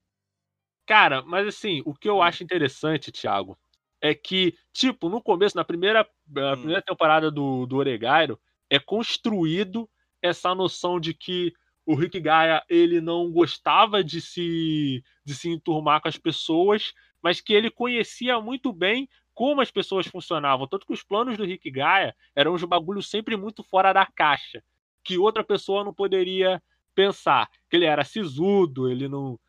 [0.85, 2.21] Cara, mas assim, o que eu hum.
[2.21, 3.57] acho interessante, Thiago,
[4.01, 6.57] é que, tipo, no começo, na primeira, na hum.
[6.57, 8.39] primeira temporada do, do Oregairo,
[8.69, 9.89] é construído
[10.21, 11.53] essa noção de que
[11.85, 17.41] o Rick Gaia ele não gostava de se, de se enturmar com as pessoas, mas
[17.41, 20.67] que ele conhecia muito bem como as pessoas funcionavam.
[20.67, 24.63] Tanto que os planos do Rick Gaia eram uns bagulhos sempre muito fora da caixa,
[25.03, 26.61] que outra pessoa não poderia
[26.93, 27.49] pensar.
[27.69, 29.39] Que ele era sisudo, ele não.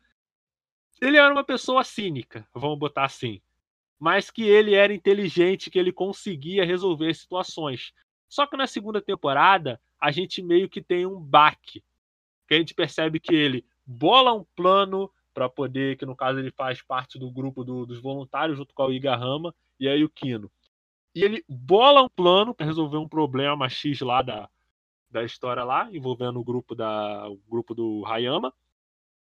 [1.01, 3.41] Ele era uma pessoa cínica, vamos botar assim.
[3.99, 7.91] Mas que ele era inteligente, que ele conseguia resolver situações.
[8.29, 11.83] Só que na segunda temporada, a gente meio que tem um baque
[12.47, 16.51] que a gente percebe que ele bola um plano para poder, que no caso ele
[16.51, 20.51] faz parte do grupo do, dos voluntários junto com o Igahama e aí o Kino.
[21.15, 24.49] E ele bola um plano para resolver um problema X lá da,
[25.09, 28.53] da história lá, envolvendo o grupo da o grupo do Hayama.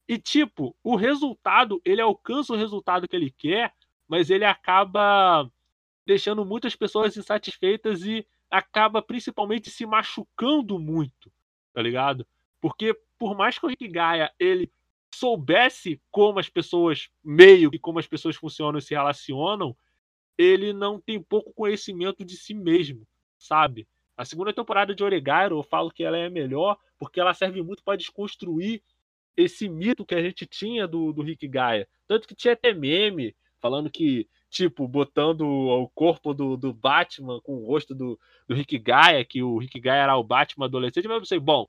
[0.08, 3.74] E tipo, o resultado, ele alcança o resultado que ele quer,
[4.08, 5.50] mas ele acaba
[6.06, 11.32] deixando muitas pessoas insatisfeitas e acaba principalmente se machucando muito,
[11.72, 12.26] tá ligado?
[12.60, 14.72] Porque por mais que o Rick Gaia ele
[15.14, 19.76] soubesse como as pessoas, meio e como as pessoas funcionam e se relacionam,
[20.38, 23.06] ele não tem pouco conhecimento de si mesmo,
[23.38, 23.88] sabe?
[24.16, 27.84] A segunda temporada de Oregairo, eu falo que ela é melhor porque ela serve muito
[27.84, 28.82] para desconstruir
[29.36, 31.88] esse mito que a gente tinha do, do Rick Gaia.
[32.08, 37.56] Tanto que tinha até meme falando que, tipo, botando o corpo do, do Batman com
[37.56, 41.16] o rosto do, do Rick Gaia, que o Rick Gaia era o Batman adolescente, mas
[41.16, 41.68] eu pensei, bom,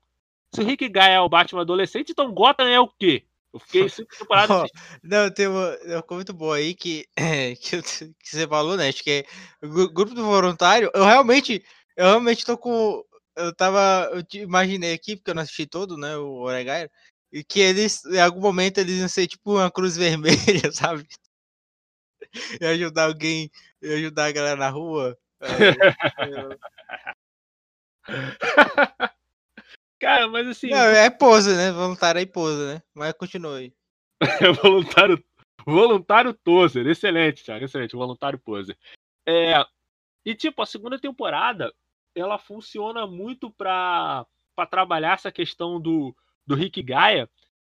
[0.53, 3.25] se o Rick Gaia é o Batman adolescente, então Gotham é o quê?
[3.53, 4.49] Eu fiquei cinco temporadas.
[4.49, 4.65] Oh,
[5.03, 7.05] não, tem uma, uma coisa muito boa aí que,
[7.61, 8.87] que, que você falou, né?
[8.87, 10.89] Acho que é grupo do voluntário.
[10.93, 11.63] Eu realmente,
[11.97, 13.03] eu realmente tô com.
[13.35, 14.09] Eu tava.
[14.13, 16.15] Eu imaginei aqui, porque eu não assisti todo, né?
[16.17, 16.89] O Oregairo.
[17.31, 21.05] E que eles, em algum momento, eles iam ser tipo uma cruz vermelha, sabe?
[22.59, 23.49] E ajudar alguém,
[23.81, 25.17] e ajudar a galera na rua.
[30.01, 30.71] Cara, mas assim.
[30.71, 31.71] Não, é pose, né?
[31.71, 32.81] Voluntário é pose, né?
[32.91, 33.71] Mas continue.
[34.19, 34.19] É
[34.51, 35.23] voluntário,
[35.63, 36.87] voluntário Tozer.
[36.87, 37.65] Excelente, Thiago.
[37.65, 37.95] Excelente.
[37.95, 38.75] Voluntário Poser.
[39.27, 39.63] É,
[40.25, 41.71] e, tipo, a segunda temporada
[42.15, 44.25] ela funciona muito pra,
[44.55, 46.15] pra trabalhar essa questão do,
[46.47, 47.29] do Rick Gaia,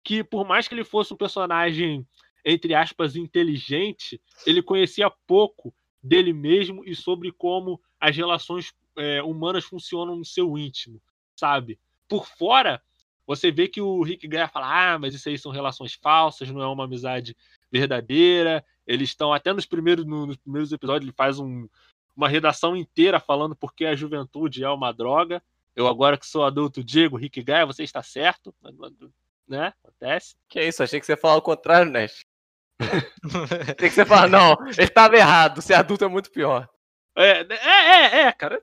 [0.02, 2.06] que por mais que ele fosse um personagem,
[2.42, 9.64] entre aspas, inteligente, ele conhecia pouco dele mesmo e sobre como as relações é, humanas
[9.64, 11.02] funcionam no seu íntimo,
[11.36, 11.78] sabe?
[12.08, 12.82] Por fora,
[13.26, 16.62] você vê que o Rick Gaia fala: ah, mas isso aí são relações falsas, não
[16.62, 17.36] é uma amizade
[17.70, 18.64] verdadeira.
[18.86, 21.68] Eles estão, até nos primeiros, nos primeiros episódios, ele faz um,
[22.14, 25.42] uma redação inteira falando porque a juventude é uma droga.
[25.74, 28.54] Eu, agora que sou adulto, digo: Rick Gaia, você está certo.
[29.48, 29.72] Né?
[29.82, 30.36] Acontece.
[30.48, 32.24] Que isso, achei que você ia falar o contrário, Nash.
[33.76, 36.68] Tem que você falar, não, ele estava errado, ser adulto é muito pior.
[37.16, 38.60] É, é, é, é, cara.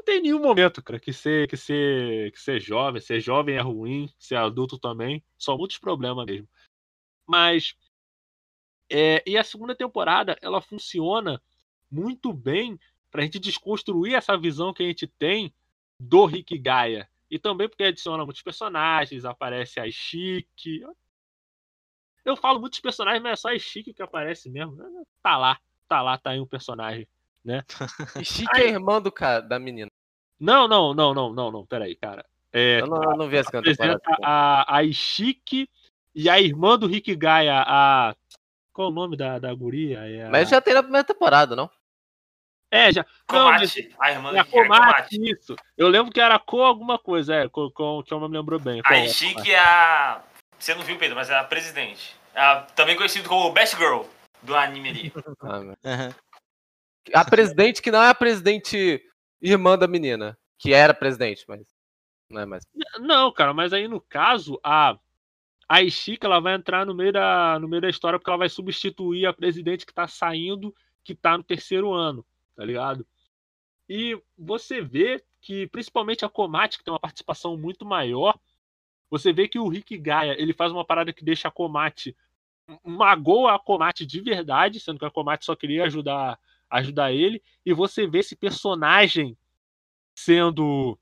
[0.00, 3.60] Não tem nenhum momento, cara, que ser, que ser, que ser jovem, ser jovem é
[3.60, 6.48] ruim, ser adulto também, só muitos problemas mesmo.
[7.28, 7.76] Mas
[8.90, 11.40] é, e a segunda temporada ela funciona
[11.90, 12.80] muito bem
[13.10, 15.54] pra gente desconstruir essa visão que a gente tem
[16.00, 17.06] do Rick Gaia.
[17.30, 20.82] E também porque adiciona muitos personagens, aparece a Chique.
[22.24, 24.78] Eu falo muitos personagens, mas é só a Chique que aparece mesmo.
[25.22, 27.06] Tá lá, tá lá, tá aí um personagem
[27.44, 27.64] né?
[28.18, 29.90] E Chique é irmã do cara, da menina.
[30.38, 32.24] Não, não, não, não, não, não, peraí, cara.
[32.52, 35.68] É, eu, não, eu não vi essa apresenta a, a Ishiki
[36.14, 38.14] e a irmã do Rick Gaia, a.
[38.72, 39.98] Qual é o nome da, da guria?
[40.00, 40.30] É a...
[40.30, 41.70] Mas já tem na primeira temporada, não?
[42.70, 43.04] É, já.
[43.26, 45.56] Komate, não, a irmã do é Rick Komate, isso.
[45.76, 48.58] Eu lembro que era Co alguma coisa, é, com, com, que eu não me lembrou
[48.58, 48.80] bem.
[48.84, 50.22] A Ishiki é a.
[50.58, 52.14] Você não viu, Pedro, mas é a presidente.
[52.34, 54.02] É também conhecido como Best Girl
[54.42, 55.12] do anime ali.
[55.42, 56.14] ah, uhum.
[57.14, 59.02] A presidente que não é a presidente
[59.40, 61.66] irmã da menina, que era presidente, mas
[62.28, 62.64] não é mais.
[62.98, 64.98] Não, cara, mas aí no caso, a
[65.68, 68.48] a Ishika ela vai entrar no meio da no meio da história porque ela vai
[68.48, 72.24] substituir a presidente que tá saindo, que tá no terceiro ano,
[72.56, 73.06] tá ligado?
[73.88, 78.38] E você vê que principalmente a Komati, que tem uma participação muito maior,
[79.08, 82.16] você vê que o Rick Gaia, ele faz uma parada que deixa a Komati
[82.84, 86.38] magoa a Komati de verdade, sendo que a Komati só queria ajudar
[86.70, 89.36] ajudar ele e você vê esse personagem
[90.14, 90.98] sendo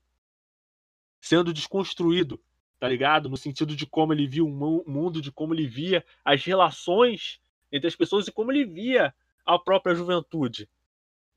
[1.21, 2.41] sendo desconstruído,
[2.79, 3.29] tá ligado?
[3.29, 7.39] No sentido de como ele via o mundo, de como ele via as relações
[7.71, 9.13] entre as pessoas e como ele via
[9.45, 10.69] a própria juventude.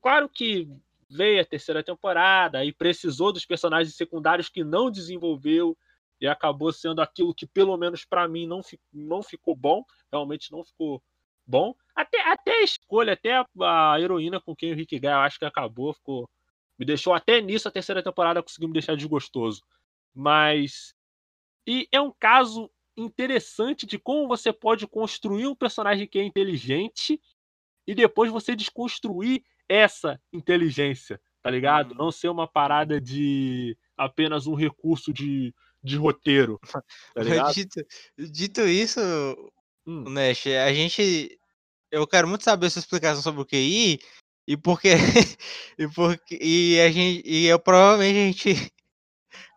[0.01, 0.67] Claro que
[1.09, 5.77] veio a terceira temporada e precisou dos personagens secundários que não desenvolveu
[6.19, 8.61] e acabou sendo aquilo que pelo menos para mim não,
[8.91, 11.03] não ficou bom, realmente não ficou
[11.45, 11.75] bom.
[11.95, 15.45] Até, até a escolha, até a, heroína com quem o Rick Guy eu acho que
[15.45, 16.29] acabou, ficou.
[16.77, 19.61] Me deixou até nisso a terceira temporada conseguiu me deixar desgostoso.
[20.13, 20.93] Mas.
[21.65, 27.19] E é um caso interessante de como você pode construir um personagem que é inteligente
[27.87, 31.91] e depois você desconstruir essa inteligência, tá ligado?
[31.91, 31.97] Uhum.
[31.97, 36.59] Não ser uma parada de apenas um recurso de, de roteiro.
[37.15, 37.85] Tá dito,
[38.17, 38.99] dito, isso,
[39.85, 40.09] hum.
[40.09, 41.37] Nash, a gente
[41.91, 43.99] eu quero muito saber sua explicação sobre o QI
[44.47, 44.89] e porque
[45.77, 48.73] e porque e a gente e eu provavelmente a gente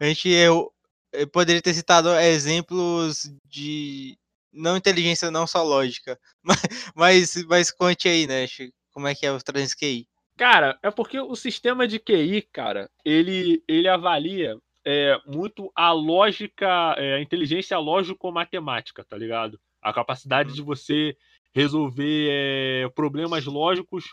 [0.01, 0.73] a gente eu,
[1.13, 4.19] eu poderia ter citado exemplos de
[4.53, 6.61] não inteligência não só lógica mas
[6.95, 8.47] mas, mas conte aí né
[8.93, 10.07] como é que é o trans QI
[10.37, 16.95] cara é porque o sistema de QI cara ele ele avalia é, muito a lógica
[16.99, 20.55] é, a inteligência lógico matemática tá ligado a capacidade hum.
[20.55, 21.17] de você
[21.55, 24.05] resolver é, problemas lógicos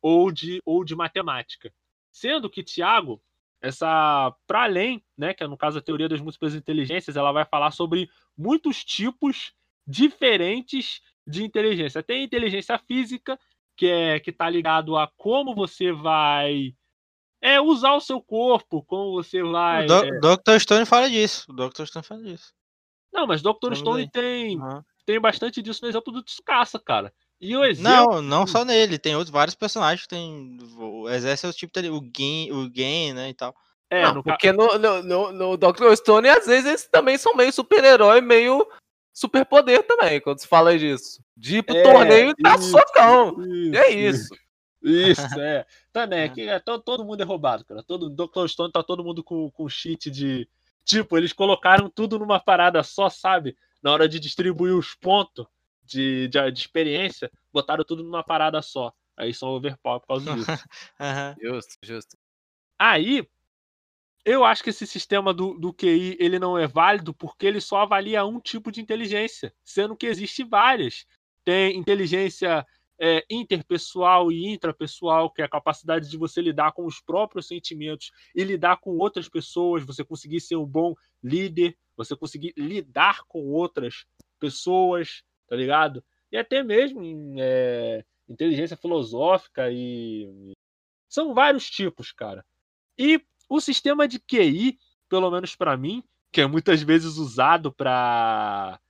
[0.00, 1.72] ou de, ou de matemática.
[2.12, 3.20] Sendo que Tiago,
[3.60, 7.46] essa para além, né, que é no caso a teoria das múltiplas inteligências, ela vai
[7.46, 9.54] falar sobre muitos tipos
[9.86, 12.02] diferentes de inteligência.
[12.02, 13.40] Tem inteligência física,
[13.74, 16.74] que é que está ligado a como você vai
[17.40, 19.86] é usar o seu corpo, como você vai.
[19.86, 20.20] O é...
[20.20, 20.58] Dr.
[20.60, 21.50] Stone fala disso.
[21.50, 21.86] O Dr.
[21.86, 22.52] Stone fala disso.
[23.12, 23.74] Não, mas Dr.
[23.74, 27.12] Stone tem, uhum tem bastante disso no exemplo do Tsukasa, cara.
[27.38, 27.90] E o exemplo...
[27.90, 30.58] Não, não só nele, tem outros vários personagens que tem.
[30.78, 33.54] O exército é o tipo dele, o Gen, o Gen, né, e tal.
[33.90, 35.94] É, não, porque no, no, no, no Dr.
[35.96, 38.66] Stone, às vezes, eles também são meio super-herói, meio
[39.12, 41.22] superpoder também, quando se fala disso.
[41.36, 43.36] De ir pro é, torneio e tá socão.
[43.42, 44.34] Isso, é isso.
[44.82, 45.66] Isso, é.
[45.92, 46.24] Também, é.
[46.24, 47.82] aqui é, todo, todo mundo é roubado, cara.
[47.82, 48.46] Todo, Dr.
[48.48, 50.48] Stone tá todo mundo com, com cheat de.
[50.84, 53.56] Tipo, eles colocaram tudo numa parada só, sabe?
[53.82, 55.46] Na hora de distribuir os pontos
[55.84, 58.92] de, de, de experiência, botaram tudo numa parada só.
[59.16, 60.46] Aí são overpower por causa disso.
[61.42, 62.16] Justo, justo.
[62.78, 63.26] Aí,
[64.24, 67.82] eu acho que esse sistema do, do QI ele não é válido porque ele só
[67.82, 71.04] avalia um tipo de inteligência, sendo que existe várias.
[71.44, 72.64] Tem inteligência
[73.00, 78.12] é, interpessoal e intrapessoal, que é a capacidade de você lidar com os próprios sentimentos
[78.34, 83.50] e lidar com outras pessoas, você conseguir ser um bom líder, você conseguir lidar com
[83.50, 84.06] outras
[84.38, 86.04] pessoas, tá ligado?
[86.30, 90.52] E até mesmo em, é, inteligência filosófica e.
[91.08, 92.44] São vários tipos, cara.
[92.98, 94.78] E o sistema de QI,
[95.08, 98.80] pelo menos para mim, que é muitas vezes usado para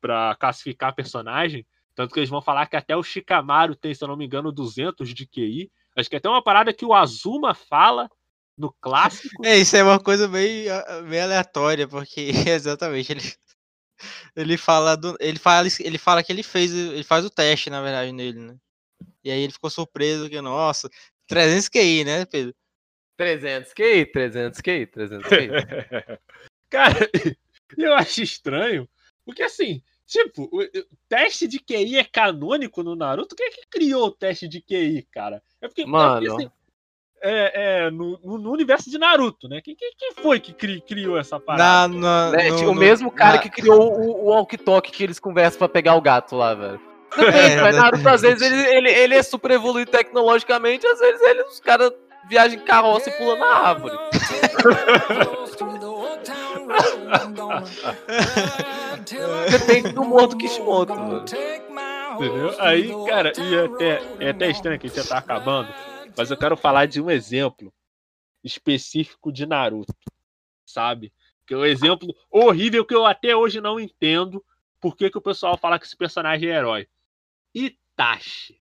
[0.00, 4.08] para classificar personagem, tanto que eles vão falar que até o Shikamaru tem, se eu
[4.08, 5.70] não me engano, 200 de QI.
[5.94, 8.08] Acho que é até uma parada que o Azuma fala
[8.60, 9.44] no clássico.
[9.44, 13.22] É, isso é uma coisa meio, ah, meio aleatória, porque exatamente ele
[14.36, 17.82] ele fala do, ele fala ele fala que ele fez ele faz o teste na
[17.82, 18.56] verdade nele, né?
[19.24, 20.88] E aí ele ficou surpreso que nossa,
[21.26, 22.54] 300 QI, né, Pedro?
[23.16, 25.48] 300 QI, 300 QI, 300 QI.
[26.70, 27.10] Cara,
[27.76, 28.88] eu acho estranho,
[29.24, 30.60] porque assim, tipo, o,
[31.08, 33.34] teste de QI é canônico no Naruto?
[33.34, 35.42] Quem é que criou o teste de QI, cara?
[35.60, 36.36] É porque, é porque, Mano.
[36.36, 36.50] assim,
[37.22, 39.60] é, é, no, no- no universo de Naruto, né?
[39.62, 41.88] Quem, quem, quem foi que cri- criou essa parada?
[41.88, 44.90] Na, na, Né, no- tipo, o no- mesmo cara na- que criou o, o walkie-talkie
[44.90, 46.80] que eles conversam pra pegar o gato lá, velho.
[47.18, 51.42] É, Mas Naruto, às vezes, ele, ele, ele é super evoluído tecnologicamente, às vezes ele,
[51.42, 51.92] os caras
[52.28, 53.96] viajam em carroça e pulam na árvore.
[59.50, 61.24] Depende do humor do Kishimoto, mano.
[62.16, 62.54] Entendeu?
[62.58, 65.68] Aí, cara, e até, é até estranho que a gente já tá acabando,
[66.16, 67.72] mas eu quero falar de um exemplo
[68.42, 69.94] específico de Naruto,
[70.64, 71.12] sabe?
[71.46, 74.44] Que é um exemplo horrível que eu até hoje não entendo
[74.80, 76.88] por que, que o pessoal fala que esse personagem é herói.
[77.54, 78.60] Itachi.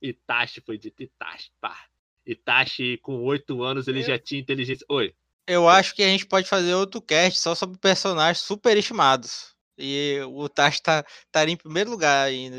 [0.00, 1.86] Itachi foi dito Itachi, pá.
[2.24, 4.84] Itachi, com oito anos, ele já tinha inteligência.
[4.88, 5.14] Oi.
[5.46, 9.54] Eu acho que a gente pode fazer outro cast só sobre personagens superestimados.
[9.78, 12.56] E o Tashi tá, estaria em primeiro lugar ainda.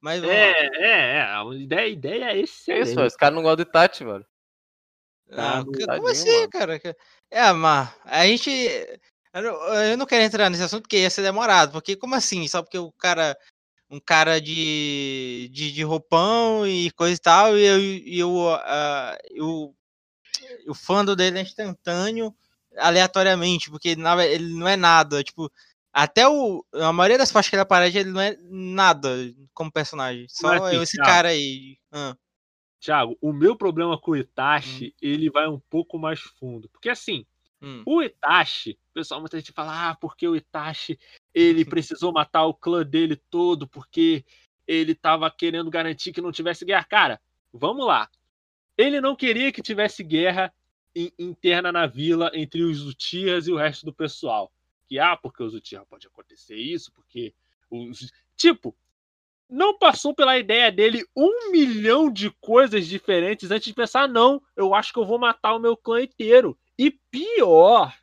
[0.00, 0.22] Mas.
[0.22, 1.22] É, é, é.
[1.22, 2.90] A ideia, a ideia é É excelente.
[2.90, 3.00] isso.
[3.02, 4.24] Os caras não gostam de Itachi, mano.
[5.32, 6.50] Ah, não, que- tadinho, como assim, mano.
[6.50, 6.80] cara?
[7.30, 8.50] É, mas a gente.
[9.32, 11.72] Eu não, eu não quero entrar nesse assunto porque ia ser demorado.
[11.72, 12.46] Porque como assim?
[12.48, 13.36] Só porque o cara.
[13.88, 19.16] Um cara de, de, de roupão e coisa e tal, e, eu, e eu, ah,
[19.30, 19.72] eu,
[20.66, 22.34] o fã dele é instantâneo
[22.76, 25.22] aleatoriamente, porque ele não é nada.
[25.22, 25.48] Tipo,
[25.96, 26.62] até o.
[26.74, 29.08] A maioria das partes que ele aparece, ele não é nada
[29.54, 30.26] como personagem.
[30.28, 31.78] Só Mas, assim, esse Thiago, cara aí.
[31.90, 32.14] Ah,
[32.78, 36.68] Thiago, o meu problema com o Itachi, ele vai um pouco mais fundo.
[36.68, 37.24] Porque assim,
[37.62, 37.82] hum.
[37.86, 40.98] o Itachi, o pessoal muita gente fala, ah, porque o Itachi,
[41.32, 44.22] ele precisou matar o clã dele todo, porque
[44.68, 46.84] ele tava querendo garantir que não tivesse guerra.
[46.84, 47.20] Cara,
[47.50, 48.06] vamos lá.
[48.76, 50.52] Ele não queria que tivesse guerra
[50.94, 54.52] in- interna na vila entre os Uchihas e o resto do pessoal.
[54.88, 57.34] Que, ah, porque os Uchiha pode acontecer isso, porque
[57.70, 58.12] os...
[58.36, 58.76] Tipo,
[59.48, 64.74] não passou pela ideia dele um milhão de coisas diferentes antes de pensar, não, eu
[64.74, 66.58] acho que eu vou matar o meu clã inteiro.
[66.78, 67.94] E pior,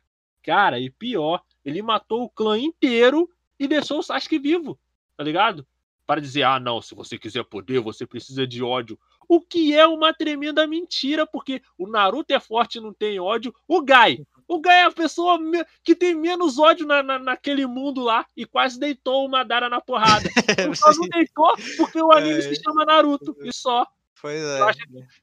[0.42, 4.78] cara, e pior, ele matou o clã inteiro e deixou o Sasuke vivo,
[5.16, 5.66] tá ligado?
[6.06, 8.98] Para dizer, ah, não, se você quiser poder, você precisa de ódio.
[9.26, 13.54] O que é uma tremenda mentira, porque o Naruto é forte e não tem ódio.
[13.66, 14.18] O Gai,
[14.48, 15.38] o Gai é a pessoa
[15.82, 19.80] que tem menos ódio na, na- naquele mundo lá e quase deitou o Madara na
[19.80, 20.28] porrada.
[20.58, 22.42] Ele só não deitou porque o anime É.
[22.42, 23.86] se chama Naruto, e só.
[24.20, 24.60] Pois é.
[24.60, 24.78] Eu acho,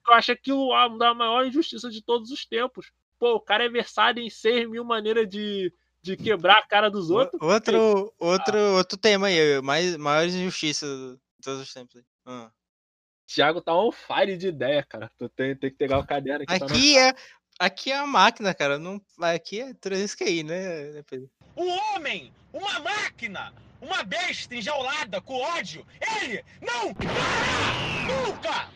[0.07, 2.91] eu acho aquilo a da maior injustiça de todos os tempos.
[3.17, 7.09] Pô, o cara é versado em 6 mil maneiras de, de quebrar a cara dos
[7.09, 7.41] O- outros.
[7.41, 11.95] Outro, outro, outro tema aí, mais, maiores injustiças de todos os tempos.
[11.97, 12.03] aí.
[12.25, 12.51] Ah.
[13.33, 15.09] Thiago tá on fire de ideia, cara.
[15.17, 16.59] Tu tem, tem que pegar o caderno aqui.
[16.59, 17.13] tá no- Aqui é,
[17.61, 18.79] aqui é a máquina, cara.
[18.79, 21.29] Não, aqui é 300 QI, né, né, Pedro?
[21.55, 25.85] Um homem, uma máquina, uma besta enjaulada com ódio,
[26.21, 28.71] ele não morrerá nunca!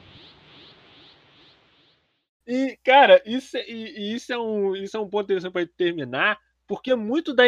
[2.48, 5.66] E, cara, isso, é- e, e isso, é um, isso é um ponto interessante pra
[5.66, 7.44] terminar, porque muito da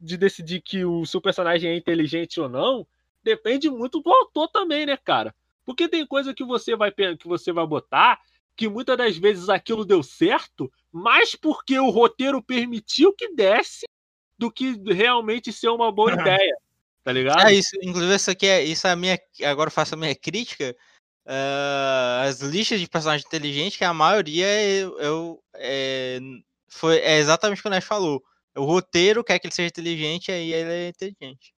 [0.00, 2.86] de decidir que o seu personagem é inteligente ou não
[3.22, 5.34] depende muito do autor também, né, cara?
[5.66, 8.18] Porque tem coisa que você vai que você vai botar
[8.58, 13.86] que muitas das vezes aquilo deu certo, mas porque o roteiro permitiu que desse
[14.38, 16.56] do que realmente ser uma boa ideia.
[17.02, 17.40] Tá ligado?
[17.40, 20.14] Ah, isso, inclusive, isso aqui é, isso é a minha, agora eu faço a minha
[20.14, 20.76] crítica.
[21.26, 26.18] ah, as listas de personagens inteligentes, que a maioria eu, eu, é,
[26.68, 28.22] foi, é exatamente o que o Nash falou.
[28.56, 31.54] O roteiro quer que ele seja inteligente, aí ele é inteligente.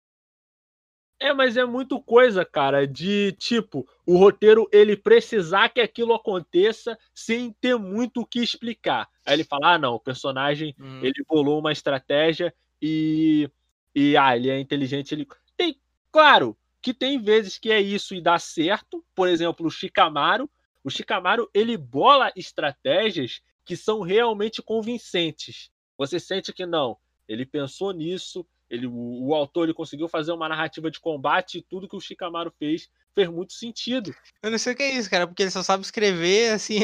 [1.20, 6.98] É, mas é muito coisa, cara, de tipo, o roteiro ele precisar que aquilo aconteça
[7.14, 9.06] sem ter muito o que explicar.
[9.26, 11.00] Aí ele fala: ah, não, o personagem Hum.
[11.04, 13.50] ele bolou uma estratégia e.
[13.94, 15.12] E ah, ele é inteligente.
[15.12, 15.26] Ele...
[15.56, 15.78] Tem,
[16.10, 19.04] claro que tem vezes que é isso e dá certo.
[19.14, 20.48] Por exemplo, o Shikamaru.
[20.82, 25.70] O Shikamaru ele bola estratégias que são realmente convincentes.
[25.98, 26.96] Você sente que não,
[27.28, 31.62] ele pensou nisso, ele, o, o autor ele conseguiu fazer uma narrativa de combate e
[31.62, 34.14] tudo que o Shikamaru fez fez muito sentido.
[34.40, 36.78] Eu não sei o que é isso, cara, porque ele só sabe escrever, assim,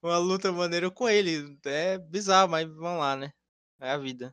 [0.00, 1.58] uma luta maneira com ele.
[1.64, 3.32] É bizarro, mas vamos lá, né?
[3.80, 4.32] É a vida.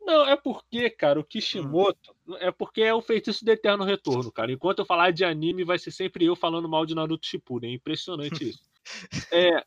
[0.00, 4.50] Não, é porque, cara, o Kishimoto é porque é o feitiço do eterno retorno, cara.
[4.50, 7.72] Enquanto eu falar de anime, vai ser sempre eu falando mal de Naruto Shippuden.
[7.72, 8.70] É impressionante isso.
[9.30, 9.62] É,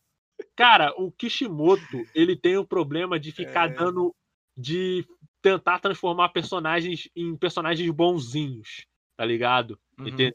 [0.56, 3.74] cara, o Kishimoto, ele tem o problema de ficar É.
[3.74, 4.14] dando
[4.58, 5.06] de
[5.44, 8.88] tentar transformar personagens em personagens bonzinhos,
[9.18, 9.78] tá ligado?
[10.00, 10.32] Uhum.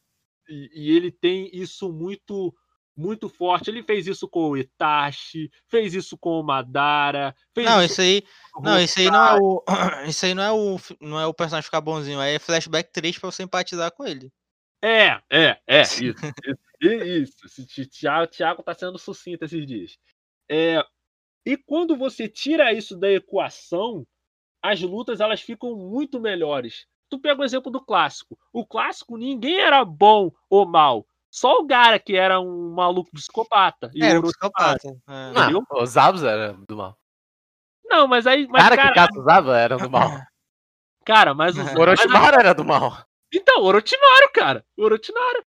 [0.46, 2.54] E, e ele tem isso muito
[2.94, 3.70] muito forte.
[3.70, 8.22] Ele fez isso com o Itachi, fez isso com o Madara, Não, isso aí.
[8.60, 9.64] Não, isso aí não é o.
[10.06, 10.76] Isso aí não é o.
[11.00, 14.30] Não é o personagem ficar bonzinho, aí é flashback triste pra você empatizar com ele.
[14.82, 16.02] É, é, é, isso.
[16.02, 16.24] isso,
[16.82, 17.46] isso.
[17.46, 19.96] Esse Ti- Thiago, Thiago tá sendo sucinto esses dias.
[20.50, 20.84] É,
[21.46, 24.06] e quando você tira isso da equação,
[24.68, 26.86] as lutas elas ficam muito melhores.
[27.10, 28.38] Tu pega o exemplo do clássico.
[28.52, 31.06] O clássico ninguém era bom ou mal.
[31.30, 33.90] Só o Gara que era um maluco psicopata.
[33.94, 34.88] E Era um psicopata.
[35.08, 35.50] é.
[35.50, 36.96] Não, os Zabos era do mal.
[37.84, 38.46] Não, mas aí.
[38.48, 40.10] Mas, cara, cara, que caça os Zabos era do mal.
[41.04, 41.56] cara, mas.
[41.56, 43.04] O mas- Orochimaru era do mal.
[43.32, 44.64] Então, Orochimaru, cara.
[44.76, 45.44] Orochimaru.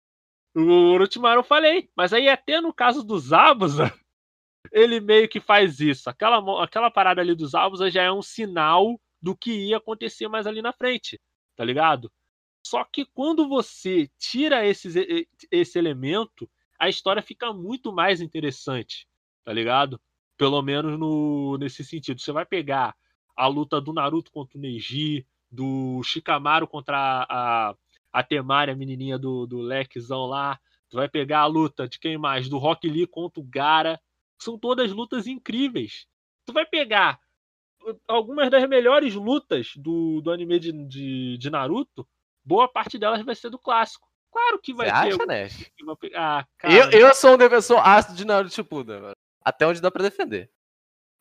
[0.55, 1.89] O Orochimaru eu falei.
[1.97, 3.93] Mas aí até no caso do Zabuza,
[4.73, 6.09] ele meio que faz isso.
[6.09, 10.47] Aquela, aquela parada ali do Zabuza já é um sinal do que ia acontecer mais
[10.47, 11.21] ali na frente.
[11.57, 12.13] Tá ligado?
[12.65, 14.95] Só que quando você tira esses,
[15.51, 16.49] esse elemento,
[16.79, 19.09] a história fica muito mais interessante.
[19.45, 20.01] Tá ligado?
[20.37, 22.21] Pelo menos no, nesse sentido.
[22.21, 22.95] Você vai pegar
[23.37, 27.77] a luta do Naruto contra o Neji, do Shikamaru contra a, a,
[28.13, 30.57] a Temari, a menininha do, do lequezão lá.
[30.89, 32.49] Tu vai pegar a luta de quem mais?
[32.49, 34.01] Do Rock Lee contra o Gara.
[34.39, 36.07] São todas lutas incríveis.
[36.45, 37.19] Tu vai pegar
[38.09, 42.07] algumas das melhores lutas do, do anime de, de, de Naruto.
[42.45, 44.07] Boa parte delas vai ser do clássico.
[44.33, 45.33] Claro que vai Você ter.
[45.43, 49.17] acha, pegar- Ah, cara, Eu, eu sou um defensor ácido de Naruto Shippuden, velho.
[49.45, 50.51] Até onde dá pra defender.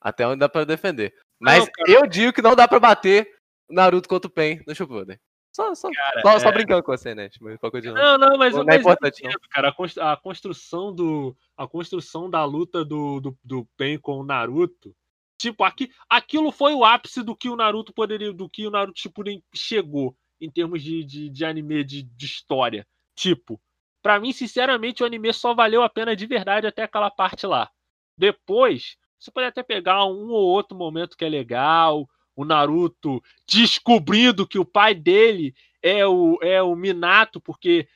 [0.01, 1.13] Até onde dá pra defender.
[1.39, 1.91] Mas Não, cara.
[1.91, 3.31] eu digo que não dá pra bater
[3.69, 5.19] o Naruto contra o Pen no Shippuden.
[5.55, 5.87] Só, só,
[6.21, 6.51] só, só é.
[6.51, 7.95] brincando com você, mas continuar.
[7.95, 9.29] Não, não, mas, Não é mas eu importante, não.
[9.29, 9.73] entendo, cara.
[10.01, 11.33] A construção do.
[11.55, 14.93] A construção da luta do, do, do Pen com o Naruto.
[15.37, 18.31] Tipo, aqui, aquilo foi o ápice do que o Naruto poderia.
[18.31, 22.87] Do que o Naruto Shippuden chegou em termos de, de, de anime de, de história.
[23.15, 23.61] Tipo,
[24.01, 27.69] pra mim, sinceramente, o anime só valeu a pena de verdade até aquela parte lá.
[28.17, 32.07] Depois, você pode até pegar um ou outro momento que é legal.
[32.35, 37.87] O Naruto descobrindo que o pai dele é o, é o Minato, porque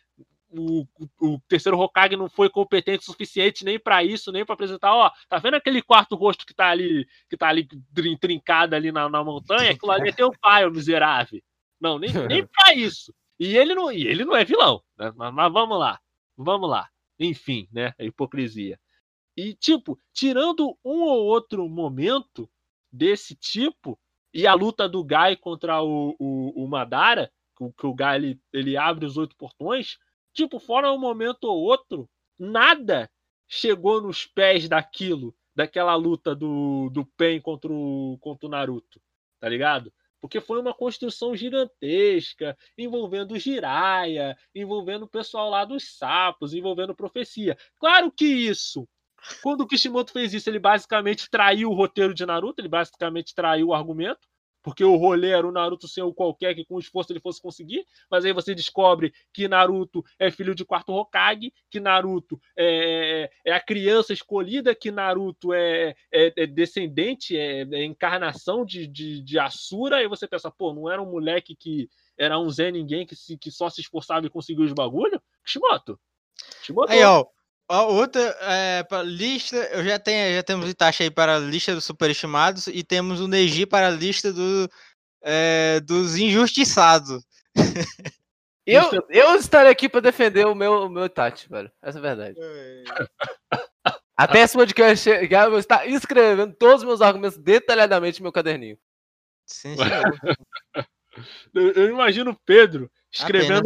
[0.52, 0.86] o,
[1.22, 5.12] o, terceiro Hokage não foi competente o suficiente nem pra isso, nem pra apresentar, ó,
[5.28, 9.08] tá vendo aquele quarto rosto que tá ali, que tá ali trin- trincado ali na,
[9.10, 9.72] na montanha?
[9.72, 11.41] Aquilo ali é teu pai, o miserável.
[11.80, 13.14] Não, nem, nem pra isso.
[13.39, 15.14] E ele não, e ele não é vilão, né?
[15.16, 16.00] Mas, mas vamos lá.
[16.36, 16.89] Vamos lá.
[17.20, 17.93] Enfim, né?
[17.97, 18.80] A hipocrisia.
[19.38, 22.50] E, tipo, tirando um ou outro momento
[22.92, 23.97] desse tipo,
[24.34, 28.42] e a luta do Gai contra o, o, o Madara, que que o Gai ele,
[28.51, 29.97] ele abre os oito portões,
[30.34, 33.10] tipo, fora um momento ou outro, nada
[33.47, 39.01] chegou nos pés daquilo, daquela luta do, do Pen contra o, contra o Naruto,
[39.39, 39.92] tá ligado?
[40.22, 46.93] Porque foi uma construção gigantesca, envolvendo o Jiraiya, envolvendo o pessoal lá dos sapos, envolvendo
[46.93, 47.58] profecia.
[47.80, 48.88] Claro que isso
[49.42, 53.68] quando o Kishimoto fez isso, ele basicamente traiu o roteiro de Naruto, ele basicamente traiu
[53.68, 54.28] o argumento,
[54.62, 57.86] porque o rolê era o Naruto ser o qualquer que com esforço ele fosse conseguir,
[58.10, 63.54] mas aí você descobre que Naruto é filho de quarto Hokage, que Naruto é, é
[63.54, 69.40] a criança escolhida, que Naruto é, é- é descendente, é, é encarnação de, de, de
[69.40, 73.16] Asura, e você pensa, pô, não era um moleque que era um Zé ninguém que,
[73.16, 75.22] se- que só se esforçava e conseguiu os bagulho?
[75.46, 76.00] Kishimoto.
[76.60, 76.92] Kishimoto.
[76.92, 77.26] Aí, ó.
[77.70, 81.75] A outra é, lista, eu já tenho, já temos o Itachi aí para a lista
[81.75, 84.67] dos superestimados e temos o Neji para a lista do,
[85.21, 87.24] é, dos injustiçados.
[88.71, 91.71] Eu, eu estarei aqui pra defender o meu, o meu Itachi, velho.
[91.82, 92.37] Essa é a verdade.
[94.16, 98.32] Até esse podcast chegar, eu vou estar escrevendo todos os meus argumentos detalhadamente no meu
[98.32, 98.78] caderninho.
[99.47, 99.75] Sim,
[101.51, 103.63] Eu, eu imagino o Pedro escrevendo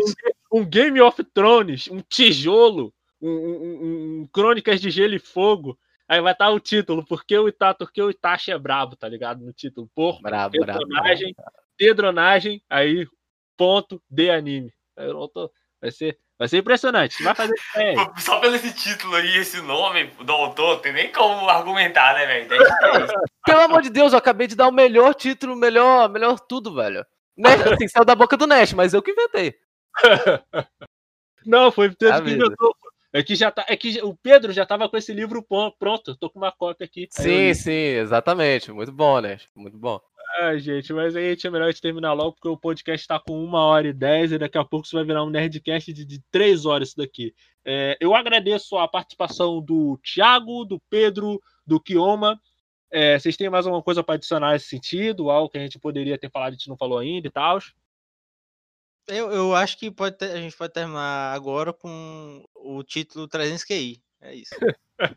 [0.53, 2.93] um um Game of Thrones, um tijolo,
[3.23, 5.77] um, um, um Crônicas de Gelo e Fogo.
[6.07, 9.43] Aí vai estar o título, porque o Itachi, porque o Itachi é brabo, tá ligado?
[9.43, 9.89] No título.
[9.95, 11.35] Por Brabo, brabo, pedronagem,
[11.77, 13.07] pedronagem, aí
[13.57, 14.73] ponto de anime.
[15.33, 15.51] Tô,
[15.81, 17.23] vai ser, vai ser impressionante.
[17.23, 21.49] Vai fazer é, Só pelo esse título aí, esse nome do autor, tem nem como
[21.49, 22.47] argumentar, né, velho?
[23.45, 27.05] Pelo amor de Deus, eu acabei de dar o melhor título, melhor, melhor tudo, velho.
[27.37, 29.55] Né, assim, saiu da boca do Nash, mas eu que inventei.
[31.45, 32.75] Não, foi o Pedro que inventou.
[33.14, 35.45] É que já tá, é que o Pedro já tava com esse livro
[35.77, 36.15] pronto.
[36.15, 37.07] Tô com uma cópia aqui.
[37.11, 38.72] Sim, sim, exatamente.
[38.72, 39.48] Muito bom, Nash.
[39.56, 40.02] Muito bom.
[40.40, 43.44] Ai, gente, mas aí é melhor a gente terminar logo, porque o podcast tá com
[43.44, 46.19] uma hora e dez, e daqui a pouco isso vai virar um Nerdcast de, de
[46.31, 47.35] três horas isso daqui.
[47.64, 52.41] É, eu agradeço a participação do Thiago, do Pedro, do Kioma.
[52.91, 55.30] É, vocês têm mais alguma coisa para adicionar nesse sentido?
[55.30, 57.60] Algo que a gente poderia ter falado e a gente não falou ainda e tal?
[59.07, 63.63] Eu, eu acho que pode ter- a gente pode terminar agora com o título 300
[63.63, 64.01] QI.
[64.21, 64.55] É isso.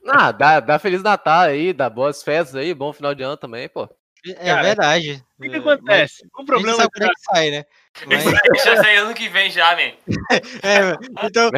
[0.06, 3.68] Ah, dá, dá Feliz Natal aí, dá boas festas aí, bom final de ano também,
[3.68, 3.88] pô.
[4.24, 5.24] É Cara, verdade.
[5.38, 6.24] O que, que acontece?
[6.24, 7.64] O mas gente problema é é que sai, né?
[8.06, 8.24] Mas-
[8.66, 9.92] Já sai ano que vem já, man.
[10.64, 11.50] É, então,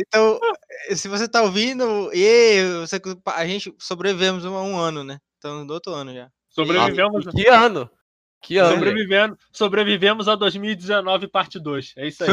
[0.00, 0.40] então,
[0.96, 5.18] se você tá ouvindo, e você, a gente sobrevivemos um, um ano, né?
[5.34, 6.28] Estamos no outro ano já.
[6.50, 7.88] sobrevivemos, E que ano?
[8.46, 8.74] Que ano?
[8.74, 11.94] sobrevivendo, sobrevivemos a 2019 parte 2.
[11.96, 12.30] É isso aí.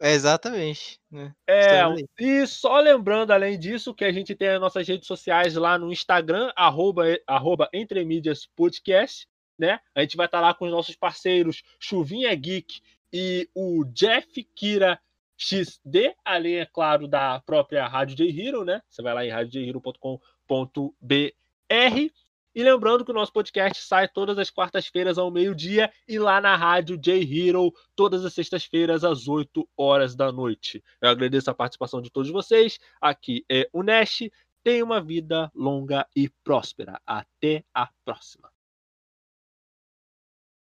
[0.00, 1.00] É, exatamente.
[1.10, 1.34] Né?
[1.48, 1.82] É,
[2.16, 5.92] e só lembrando, além disso, que a gente tem as nossas redes sociais lá no
[5.92, 9.26] Instagram, arroba, arroba Entre Mídias Podcast,
[9.58, 9.80] né?
[9.96, 12.80] A gente vai estar lá com os nossos parceiros Chuvinha Geek
[13.12, 15.00] e o Jeff Kira
[15.36, 18.80] XD, além, é claro, da própria Rádio J Hero, né?
[18.88, 20.20] Você vai lá em radiojhero.com.br.
[22.54, 26.54] E lembrando que o nosso podcast sai todas as quartas-feiras ao meio-dia e lá na
[26.54, 30.84] Rádio J Hero, todas as sextas-feiras às 8 horas da noite.
[31.00, 32.78] Eu agradeço a participação de todos vocês.
[33.00, 34.28] Aqui é o Nash.
[34.62, 37.00] Tenha uma vida longa e próspera.
[37.06, 38.51] Até a próxima.